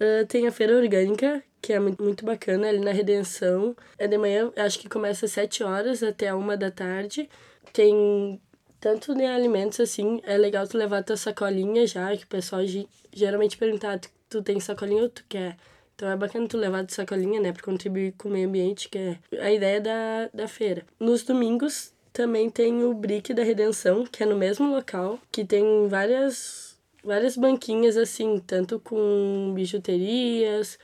ah, 0.00 0.24
tem 0.26 0.46
a 0.46 0.52
feira 0.52 0.76
orgânica, 0.76 1.42
que 1.62 1.72
é 1.72 1.78
muito, 1.80 2.24
bacana, 2.24 2.68
ali 2.68 2.80
na 2.80 2.90
Redenção. 2.92 3.76
É 3.98 4.06
de 4.06 4.16
manhã, 4.16 4.50
acho 4.56 4.78
que 4.78 4.88
começa 4.88 5.26
às 5.26 5.32
7 5.32 5.62
horas 5.62 6.02
até 6.02 6.28
a 6.28 6.36
1 6.36 6.56
da 6.56 6.70
tarde. 6.70 7.28
Tem 7.72 8.40
tanto 8.80 9.14
de 9.14 9.24
alimentos 9.24 9.78
assim, 9.80 10.20
é 10.24 10.36
legal 10.38 10.66
tu 10.66 10.78
levar 10.78 11.02
tua 11.02 11.16
sacolinha 11.16 11.86
já, 11.86 12.16
que 12.16 12.24
o 12.24 12.28
pessoal 12.28 12.64
ge- 12.66 12.86
geralmente 13.12 13.56
pergunta, 13.58 13.92
ah, 13.92 13.98
tu, 13.98 14.08
tu 14.28 14.42
tem 14.42 14.58
sacolinha 14.58 15.02
ou 15.02 15.08
tu 15.08 15.22
quer? 15.28 15.56
Então 16.00 16.08
é 16.08 16.16
bacana 16.16 16.48
tu 16.48 16.56
levar 16.56 16.86
tua 16.86 16.96
sacolinha, 16.96 17.38
né, 17.38 17.52
pra 17.52 17.62
contribuir 17.62 18.14
com 18.16 18.30
o 18.30 18.32
meio 18.32 18.48
ambiente, 18.48 18.88
que 18.88 18.96
é 18.96 19.18
a 19.38 19.52
ideia 19.52 19.78
da, 19.82 20.30
da 20.32 20.48
feira. 20.48 20.82
Nos 20.98 21.22
domingos 21.24 21.92
também 22.10 22.48
tem 22.48 22.82
o 22.82 22.94
Brick 22.94 23.34
da 23.34 23.42
Redenção, 23.42 24.06
que 24.06 24.22
é 24.22 24.26
no 24.26 24.34
mesmo 24.34 24.70
local, 24.70 25.18
que 25.30 25.44
tem 25.44 25.86
várias, 25.88 26.78
várias 27.04 27.36
banquinhas 27.36 27.98
assim, 27.98 28.42
tanto 28.46 28.80
com 28.80 29.52
bijuterias, 29.54 30.78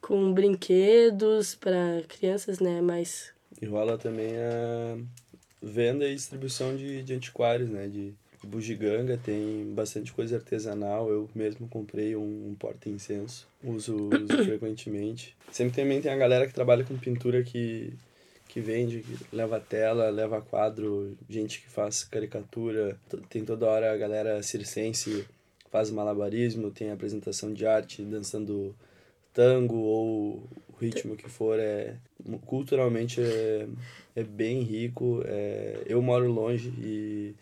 com 0.00 0.32
brinquedos 0.32 1.54
para 1.54 2.02
crianças, 2.08 2.58
né, 2.58 2.80
mais 2.80 3.32
E 3.62 3.66
rola 3.66 3.96
também 3.96 4.32
a 4.36 4.98
venda 5.62 6.08
e 6.08 6.14
distribuição 6.16 6.76
de, 6.76 7.04
de 7.04 7.14
antiquários, 7.14 7.70
né? 7.70 7.86
De 7.86 8.12
bugiganga, 8.46 9.16
tem 9.16 9.72
bastante 9.74 10.12
coisa 10.12 10.36
artesanal. 10.36 11.10
Eu 11.10 11.28
mesmo 11.34 11.68
comprei 11.68 12.16
um, 12.16 12.50
um 12.50 12.54
porta-incenso, 12.54 13.46
uso, 13.62 14.08
uso 14.08 14.38
frequentemente. 14.44 15.36
Sempre 15.50 15.82
também 15.82 16.00
tem 16.00 16.12
a 16.12 16.16
galera 16.16 16.46
que 16.46 16.54
trabalha 16.54 16.84
com 16.84 16.96
pintura 16.96 17.42
que, 17.42 17.92
que 18.48 18.60
vende, 18.60 19.00
que 19.00 19.36
leva 19.36 19.60
tela, 19.60 20.08
leva 20.10 20.40
quadro, 20.40 21.16
gente 21.28 21.60
que 21.60 21.68
faz 21.68 22.04
caricatura. 22.04 22.98
Tem 23.28 23.44
toda 23.44 23.66
hora 23.66 23.92
a 23.92 23.96
galera 23.96 24.42
circense 24.42 25.26
faz 25.70 25.90
malabarismo, 25.90 26.70
tem 26.70 26.90
apresentação 26.90 27.52
de 27.52 27.66
arte 27.66 28.02
dançando 28.02 28.74
tango 29.32 29.76
ou 29.76 30.48
o 30.72 30.76
ritmo 30.80 31.16
que 31.16 31.28
for 31.28 31.58
é 31.58 31.96
culturalmente 32.46 33.20
é, 33.20 33.68
é 34.14 34.22
bem 34.22 34.62
rico 34.62 35.22
é, 35.26 35.82
eu 35.86 36.00
moro 36.00 36.26
longe 36.32 36.72
e 36.78 37.34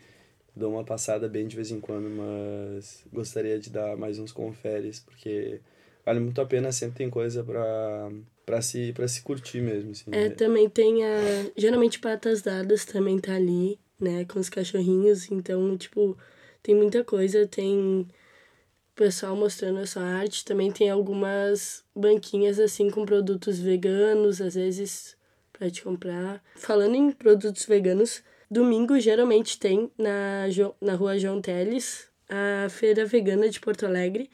dou 0.55 0.71
uma 0.71 0.83
passada 0.83 1.27
bem 1.27 1.47
de 1.47 1.55
vez 1.55 1.71
em 1.71 1.79
quando 1.79 2.09
mas 2.09 3.03
gostaria 3.11 3.59
de 3.59 3.69
dar 3.69 3.95
mais 3.97 4.19
uns 4.19 4.31
conferes 4.31 4.99
porque 4.99 5.59
vale 6.05 6.19
muito 6.19 6.39
a 6.39 6.45
pena 6.45 6.71
sempre 6.71 6.97
tem 6.97 7.09
coisa 7.09 7.43
para 7.43 8.11
para 8.45 8.61
se 8.61 8.93
para 8.93 9.07
se 9.07 9.21
curtir 9.21 9.61
mesmo 9.61 9.91
assim 9.91 10.05
É, 10.11 10.29
também 10.29 10.69
tem 10.69 11.03
a. 11.03 11.17
Geralmente 11.57 11.99
patas 11.99 12.41
dadas 12.41 12.85
também 12.85 13.17
tá 13.19 13.35
ali, 13.35 13.79
né? 13.99 14.23
Com 14.25 14.39
os 14.39 14.49
cachorrinhos. 14.49 15.31
Então, 15.31 15.75
tipo, 15.77 16.15
Tem 16.61 16.73
muita 16.75 17.03
coisa, 17.03 17.45
tem 17.47 18.07
pessoal 18.95 19.35
mostrando 19.35 19.79
a 19.79 19.85
sua 19.85 20.03
arte. 20.03 20.45
Também 20.45 20.71
tem 20.71 20.89
algumas 20.89 21.83
banquinhas 21.95 22.59
assim 22.59 22.89
com 22.89 23.05
produtos 23.05 23.59
veganos, 23.59 24.41
às 24.41 24.55
vezes 24.55 25.15
para 25.51 25.69
te 25.69 25.83
comprar. 25.83 26.43
Falando 26.55 26.95
em 26.95 27.11
produtos 27.11 27.65
veganos, 27.65 28.23
domingo 28.49 28.99
geralmente 28.99 29.59
tem 29.59 29.91
na, 29.97 30.45
na 30.81 30.95
rua 30.95 31.17
João 31.17 31.41
Teles 31.41 32.07
a 32.29 32.69
feira 32.69 33.05
vegana 33.05 33.49
de 33.49 33.59
Porto 33.59 33.85
Alegre, 33.85 34.29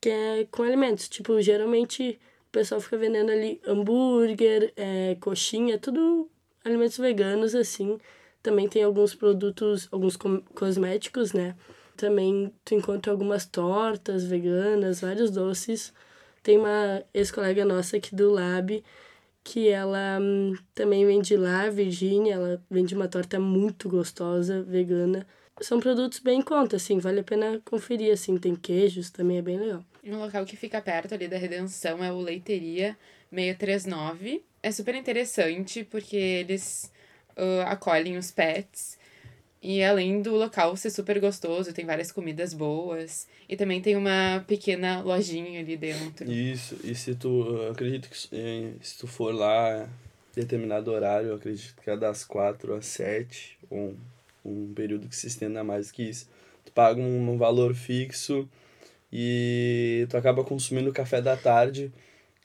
que 0.00 0.08
é 0.08 0.46
com 0.50 0.62
alimentos. 0.62 1.08
Tipo, 1.08 1.40
geralmente 1.40 2.18
o 2.48 2.50
pessoal 2.50 2.80
fica 2.80 2.96
vendendo 2.96 3.30
ali 3.30 3.60
hambúrguer, 3.66 4.72
é, 4.76 5.16
coxinha, 5.20 5.78
tudo 5.78 6.28
alimentos 6.64 6.98
veganos 6.98 7.54
assim. 7.54 7.98
Também 8.42 8.68
tem 8.68 8.82
alguns 8.82 9.14
produtos, 9.14 9.88
alguns 9.92 10.16
cosméticos, 10.54 11.32
né? 11.32 11.54
Também 11.96 12.52
tu 12.64 12.74
encontra 12.74 13.12
algumas 13.12 13.44
tortas 13.44 14.24
veganas, 14.24 15.00
vários 15.00 15.30
doces. 15.30 15.92
Tem 16.42 16.56
uma 16.56 17.02
ex-colega 17.12 17.64
nossa 17.64 17.98
aqui 17.98 18.14
do 18.14 18.30
Lab 18.30 18.82
que 19.42 19.68
ela 19.68 20.18
hum, 20.20 20.54
também 20.74 21.06
vende 21.06 21.36
lá, 21.36 21.68
Virgínia, 21.68 22.34
ela 22.34 22.62
vende 22.70 22.94
uma 22.94 23.08
torta 23.08 23.38
muito 23.38 23.88
gostosa, 23.88 24.62
vegana. 24.62 25.26
São 25.60 25.78
produtos 25.78 26.20
bem 26.20 26.38
em 26.38 26.42
conta, 26.42 26.76
assim, 26.76 26.98
vale 26.98 27.20
a 27.20 27.24
pena 27.24 27.60
conferir, 27.64 28.12
assim, 28.12 28.38
tem 28.38 28.54
queijos, 28.54 29.10
também 29.10 29.38
é 29.38 29.42
bem 29.42 29.58
legal. 29.58 29.84
Um 30.02 30.18
local 30.18 30.44
que 30.46 30.56
fica 30.56 30.80
perto 30.80 31.14
ali 31.14 31.28
da 31.28 31.36
Redenção 31.36 32.02
é 32.02 32.10
o 32.10 32.20
Leiteria 32.20 32.96
639. 33.30 34.42
É 34.62 34.72
super 34.72 34.94
interessante 34.94 35.84
porque 35.84 36.16
eles 36.16 36.90
uh, 37.36 37.62
acolhem 37.66 38.16
os 38.16 38.30
pets 38.30 38.98
e 39.62 39.82
além 39.84 40.22
do 40.22 40.34
local 40.34 40.74
ser 40.74 40.90
super 40.90 41.20
gostoso, 41.20 41.72
tem 41.72 41.84
várias 41.84 42.10
comidas 42.10 42.54
boas. 42.54 43.28
E 43.46 43.56
também 43.56 43.82
tem 43.82 43.94
uma 43.94 44.42
pequena 44.46 45.02
lojinha 45.02 45.60
ali 45.60 45.76
dentro. 45.76 46.30
Isso, 46.30 46.76
e 46.82 46.94
se 46.94 47.14
tu. 47.14 47.68
acredito 47.70 48.08
que 48.08 48.16
se 48.16 48.98
tu 48.98 49.06
for 49.06 49.34
lá 49.34 49.86
determinado 50.34 50.90
horário, 50.90 51.34
acredito 51.34 51.74
que 51.82 51.90
é 51.90 51.96
das 51.96 52.24
quatro 52.24 52.74
às 52.74 52.86
sete, 52.86 53.58
um, 53.70 53.94
um 54.44 54.72
período 54.72 55.08
que 55.08 55.16
se 55.16 55.26
estenda 55.26 55.62
mais 55.62 55.92
que 55.92 56.04
isso. 56.04 56.28
Tu 56.64 56.72
paga 56.72 57.00
um 57.00 57.36
valor 57.36 57.74
fixo 57.74 58.48
e 59.12 60.06
tu 60.08 60.16
acaba 60.16 60.42
consumindo 60.42 60.92
café 60.92 61.20
da 61.20 61.36
tarde, 61.36 61.92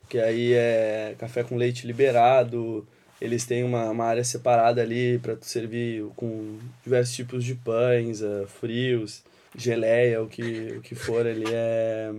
que 0.10 0.20
aí 0.20 0.52
é 0.54 1.16
café 1.18 1.44
com 1.44 1.56
leite 1.56 1.88
liberado, 1.88 2.86
eles 3.22 3.46
têm 3.46 3.64
uma, 3.64 3.90
uma 3.90 4.06
área 4.06 4.24
separada 4.24 4.82
ali 4.82 5.20
para 5.20 5.38
servir 5.42 6.06
com 6.16 6.60
diversos 6.84 7.16
tipos 7.16 7.44
de 7.44 7.56
pães, 7.56 8.22
uh, 8.22 8.48
frios, 8.48 9.24
geleia, 9.58 10.22
o 10.22 10.28
que, 10.28 10.74
o 10.78 10.82
que 10.82 10.96
for 10.96 11.26
ali 11.26 11.46
é 11.48 12.12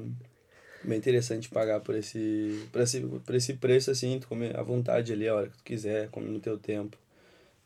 bem 0.83 0.99
interessante 0.99 1.49
pagar 1.49 1.81
por 1.81 1.95
esse, 1.95 2.69
por 2.73 2.81
esse, 2.81 3.01
por 3.01 3.35
esse 3.35 3.55
preço 3.55 3.91
assim, 3.91 4.19
tu 4.21 4.29
comer 4.29 4.57
à 4.59 4.63
vontade 4.63 5.13
ali 5.13 5.29
a 5.29 5.35
hora 5.35 5.49
que 5.49 5.57
tu 5.57 5.65
quiser, 5.65 6.09
come 6.11 6.29
no 6.29 6.41
teu 6.41 6.57
tempo. 6.57 6.97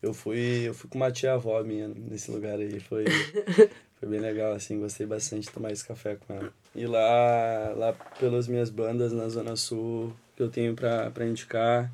Eu 0.01 0.13
fui, 0.13 0.67
eu 0.67 0.73
fui 0.73 0.89
com 0.89 0.97
uma 0.97 1.11
tia 1.11 1.33
avó 1.33 1.61
minha 1.63 1.87
nesse 1.87 2.31
lugar 2.31 2.57
aí, 2.57 2.79
foi, 2.79 3.05
foi 3.99 4.09
bem 4.09 4.19
legal, 4.19 4.53
assim, 4.53 4.79
gostei 4.79 5.05
bastante 5.05 5.43
de 5.43 5.51
tomar 5.51 5.71
esse 5.71 5.85
café 5.87 6.15
com 6.15 6.33
ela. 6.33 6.51
E 6.75 6.87
lá, 6.87 7.73
lá 7.75 7.93
pelas 8.19 8.47
minhas 8.47 8.71
bandas 8.71 9.13
na 9.13 9.29
Zona 9.29 9.55
Sul, 9.55 10.11
que 10.35 10.41
eu 10.41 10.49
tenho 10.49 10.73
para 10.73 11.27
indicar, 11.27 11.91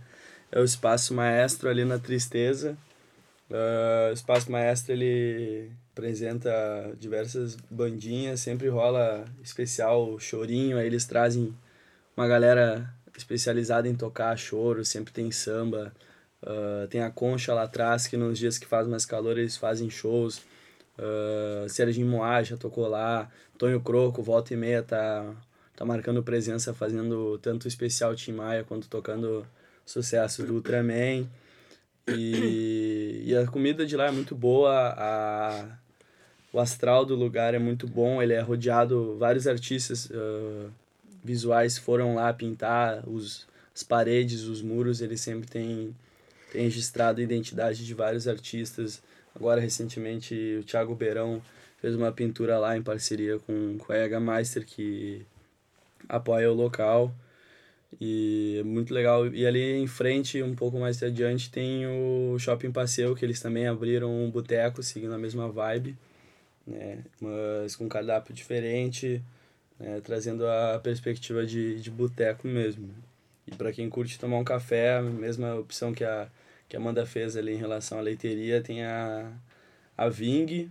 é 0.51 0.60
o 0.60 0.63
Espaço 0.63 1.13
Maestro 1.13 1.69
ali 1.69 1.83
na 1.86 1.99
Tristeza. 1.99 2.77
Uh, 3.49 4.10
o 4.10 4.13
Espaço 4.13 4.51
Maestro 4.51 4.93
ele 4.93 5.71
apresenta 5.93 6.51
diversas 6.99 7.55
bandinhas, 7.69 8.41
sempre 8.41 8.67
rola 8.67 9.25
especial 9.41 10.19
chorinho, 10.19 10.77
aí 10.77 10.86
eles 10.86 11.05
trazem 11.05 11.55
uma 12.15 12.27
galera 12.27 12.93
especializada 13.15 13.88
em 13.88 13.95
tocar 13.95 14.38
choro, 14.38 14.86
sempre 14.86 15.13
tem 15.13 15.31
samba. 15.31 15.93
Uh, 16.41 16.88
tem 16.88 17.01
a 17.01 17.10
Concha 17.10 17.53
lá 17.53 17.63
atrás, 17.63 18.05
que 18.05 18.15
nos 18.15 18.38
dias 18.38 18.57
que 18.57 18.67
faz 18.67 18.88
mais 18.88 19.05
calor 19.05 19.38
eles 19.38 19.57
fazem 19.57 19.89
shows. 19.89 20.39
Uh, 20.97 21.67
Serginho 21.67 22.07
Moá 22.07 22.43
já 22.43 22.57
tocou 22.57 22.88
lá. 22.88 23.29
Tonho 23.57 23.81
Croco, 23.81 24.21
volta 24.21 24.53
e 24.53 24.57
meia, 24.57 24.83
tá, 24.83 25.33
tá 25.75 25.83
marcando 25.83 26.21
presença, 26.21 26.73
fazendo 26.73 27.39
tanto 27.39 27.67
especial 27.67 28.15
Tim 28.15 28.33
Maia 28.33 28.63
quanto 28.63 28.88
tocando 28.88 29.45
sucesso 29.88 30.43
do 30.43 30.56
Ultraman. 30.56 31.28
E, 32.08 33.23
e 33.26 33.36
a 33.36 33.47
comida 33.47 33.86
de 33.86 33.97
lá 33.97 34.08
é 34.08 34.12
muito 34.12 34.36
boa, 34.36 34.93
a, 34.97 35.65
o 36.54 36.60
astral 36.60 37.06
do 37.06 37.15
lugar 37.15 37.54
é 37.54 37.60
muito 37.60 37.88
bom, 37.88 38.21
ele 38.21 38.34
é 38.34 38.39
rodeado, 38.39 39.17
vários 39.17 39.45
artistas 39.47 40.10
uh, 40.10 40.71
visuais 41.23 41.78
foram 41.78 42.15
lá 42.15 42.32
pintar 42.32 43.04
os, 43.08 43.45
as 43.76 43.84
paredes, 43.84 44.43
os 44.43 44.62
muros, 44.62 45.02
ele 45.02 45.17
sempre 45.17 45.50
tem, 45.50 45.93
tem 46.52 46.63
registrado 46.63 47.19
a 47.19 47.23
identidade 47.23 47.86
de 47.86 47.93
vários 47.93 48.28
artistas. 48.28 49.02
Agora, 49.36 49.60
recentemente, 49.60 50.58
o 50.62 50.63
Thiago 50.63 50.95
Beirão 50.95 51.41
fez 51.82 51.93
uma 51.93 52.12
pintura 52.12 52.58
lá 52.58 52.78
em 52.78 52.82
parceria 52.82 53.38
com, 53.39 53.78
com 53.78 53.91
a 53.91 53.97
Ega 53.97 54.19
Meister, 54.19 54.65
que 54.65 55.26
apoia 56.08 56.50
o 56.50 56.56
local. 56.56 57.13
E 58.00 58.58
é 58.60 58.63
muito 58.63 58.93
legal. 58.93 59.28
E 59.28 59.45
ali 59.45 59.73
em 59.78 59.88
frente, 59.88 60.41
um 60.43 60.56
pouco 60.56 60.80
mais 60.80 61.02
adiante, 61.02 61.50
tem 61.50 61.86
o 61.88 62.38
Shopping 62.39 62.71
Passeio, 62.71 63.15
que 63.15 63.26
eles 63.26 63.39
também 63.39 63.67
abriram 63.67 64.12
um 64.12 64.30
boteco, 64.30 64.84
seguindo 64.84 65.13
a 65.13 65.17
mesma 65.17 65.50
vibe, 65.50 65.97
né? 66.65 67.04
Mas 67.21 67.76
com 67.76 67.88
cardápio 67.88 68.34
diferente, 68.34 69.21
né? 69.80 70.02
trazendo 70.04 70.45
a 70.47 70.80
perspectiva 70.84 71.45
de, 71.45 71.80
de 71.80 71.89
boteco 71.91 72.47
mesmo. 72.47 72.89
E 73.47 73.56
para 73.56 73.71
quem 73.71 73.89
curte 73.89 74.19
tomar 74.19 74.38
um 74.38 74.43
café, 74.43 74.97
a 74.97 75.02
mesma 75.02 75.56
opção 75.56 75.93
que 75.93 76.04
a, 76.04 76.28
que 76.67 76.76
a 76.76 76.80
Amanda 76.80 77.06
fez 77.06 77.38
ali 77.38 77.54
em 77.54 77.58
relação 77.58 77.97
à 77.97 78.02
leiteria, 78.02 78.62
tem 78.62 78.84
a, 78.84 79.32
a 79.97 80.10
Ving, 80.10 80.69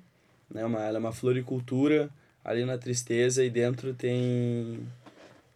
né? 0.50 0.64
uma, 0.64 0.84
ela 0.84 0.98
é 0.98 1.00
uma 1.00 1.12
floricultura 1.12 2.10
ali 2.44 2.64
na 2.64 2.78
Tristeza 2.78 3.44
e 3.44 3.50
dentro 3.50 3.94
tem 3.94 4.86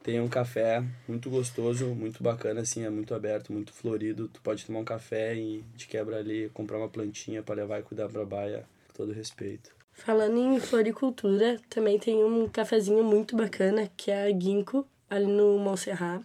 tem 0.03 0.21
um 0.21 0.29
café 0.29 0.83
muito 1.07 1.29
gostoso, 1.29 1.87
muito 1.89 2.23
bacana, 2.23 2.63
assim, 2.63 2.85
é 2.85 2.91
muito 2.91 3.15
aberto, 3.15 3.53
muito 3.53 3.73
florido. 3.73 4.29
Tu 4.29 4.41
pode 4.41 4.65
tomar 4.65 4.81
um 4.81 4.85
café 4.85 5.35
e 5.35 5.63
de 5.75 5.87
quebra 5.87 6.19
ali, 6.19 6.51
comprar 6.55 6.79
uma 6.79 6.89
plantinha 6.89 7.43
para 7.43 7.57
levar 7.57 7.81
e 7.81 7.83
cuidar 7.83 8.09
pra 8.09 8.25
baia, 8.25 8.65
com 8.89 8.95
todo 8.95 9.13
respeito. 9.13 9.71
Falando 9.93 10.39
em 10.39 10.59
floricultura, 10.59 11.59
também 11.69 11.99
tem 11.99 12.25
um 12.25 12.49
cafezinho 12.49 13.05
muito 13.05 13.37
bacana, 13.37 13.91
que 13.97 14.11
é 14.11 14.25
a 14.25 14.31
Ginkgo, 14.31 14.87
ali 15.11 15.27
no 15.27 15.59
Montserrat, 15.59 16.23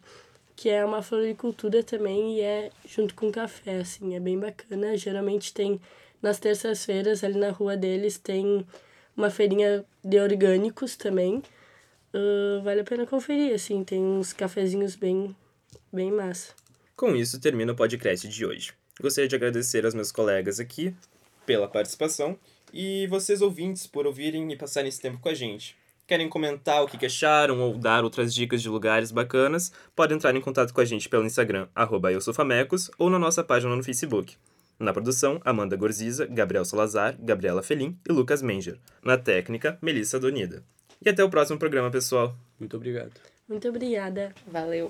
que 0.55 0.69
é 0.69 0.85
uma 0.85 1.01
floricultura 1.01 1.83
também 1.83 2.37
e 2.37 2.41
é 2.41 2.69
junto 2.87 3.13
com 3.13 3.29
café, 3.29 3.79
assim, 3.79 4.15
é 4.15 4.19
bem 4.19 4.39
bacana. 4.39 4.95
Geralmente 4.95 5.53
tem, 5.53 5.81
nas 6.21 6.39
terças-feiras, 6.39 7.23
ali 7.23 7.37
na 7.37 7.51
rua 7.51 7.75
deles, 7.75 8.17
tem 8.17 8.65
uma 9.17 9.29
feirinha 9.29 9.83
de 10.01 10.19
orgânicos 10.19 10.95
também, 10.95 11.43
uh, 12.15 12.63
vale 12.63 12.81
a 12.81 12.83
pena 12.83 13.05
conferir, 13.05 13.53
assim, 13.53 13.83
tem 13.83 14.01
uns 14.01 14.31
cafezinhos 14.33 14.95
bem, 14.95 15.35
bem 15.91 16.11
massa. 16.11 16.53
Com 16.95 17.15
isso, 17.15 17.39
termina 17.39 17.73
o 17.73 17.75
podcast 17.75 18.27
de 18.27 18.45
hoje. 18.45 18.73
Gostaria 19.01 19.27
de 19.27 19.35
agradecer 19.35 19.83
aos 19.83 19.93
meus 19.93 20.11
colegas 20.11 20.59
aqui 20.59 20.95
pela 21.45 21.67
participação 21.67 22.39
e 22.73 23.05
vocês 23.07 23.41
ouvintes 23.41 23.85
por 23.85 24.07
ouvirem 24.07 24.51
e 24.51 24.55
passarem 24.55 24.87
esse 24.87 25.01
tempo 25.01 25.19
com 25.19 25.29
a 25.29 25.33
gente. 25.33 25.75
Querem 26.07 26.29
comentar 26.29 26.83
o 26.83 26.87
que 26.87 27.03
acharam 27.05 27.59
ou 27.59 27.77
dar 27.77 28.03
outras 28.03 28.33
dicas 28.33 28.61
de 28.61 28.69
lugares 28.69 29.11
bacanas, 29.11 29.71
podem 29.95 30.15
entrar 30.15 30.35
em 30.35 30.41
contato 30.41 30.73
com 30.73 30.79
a 30.79 30.85
gente 30.85 31.09
pelo 31.09 31.25
Instagram, 31.25 31.67
arroba 31.73 32.09
ou 32.97 33.09
na 33.09 33.17
nossa 33.17 33.43
página 33.43 33.75
no 33.75 33.83
Facebook. 33.83 34.37
Na 34.77 34.93
produção, 34.93 35.41
Amanda 35.43 35.75
Gorziza, 35.75 36.27
Gabriel 36.27 36.63
Salazar, 36.63 37.17
Gabriela 37.19 37.63
Felim 37.63 37.97
e 38.07 38.11
Lucas 38.11 38.41
Menger. 38.41 38.77
Na 39.03 39.17
técnica, 39.17 39.79
Melissa 39.81 40.19
Donida. 40.19 40.63
E 41.05 41.09
até 41.09 41.23
o 41.23 41.29
próximo 41.29 41.59
programa, 41.59 41.91
pessoal. 41.91 42.35
Muito 42.59 42.75
obrigado. 42.75 43.13
Muito 43.47 43.69
obrigada. 43.69 44.33
Valeu. 44.47 44.87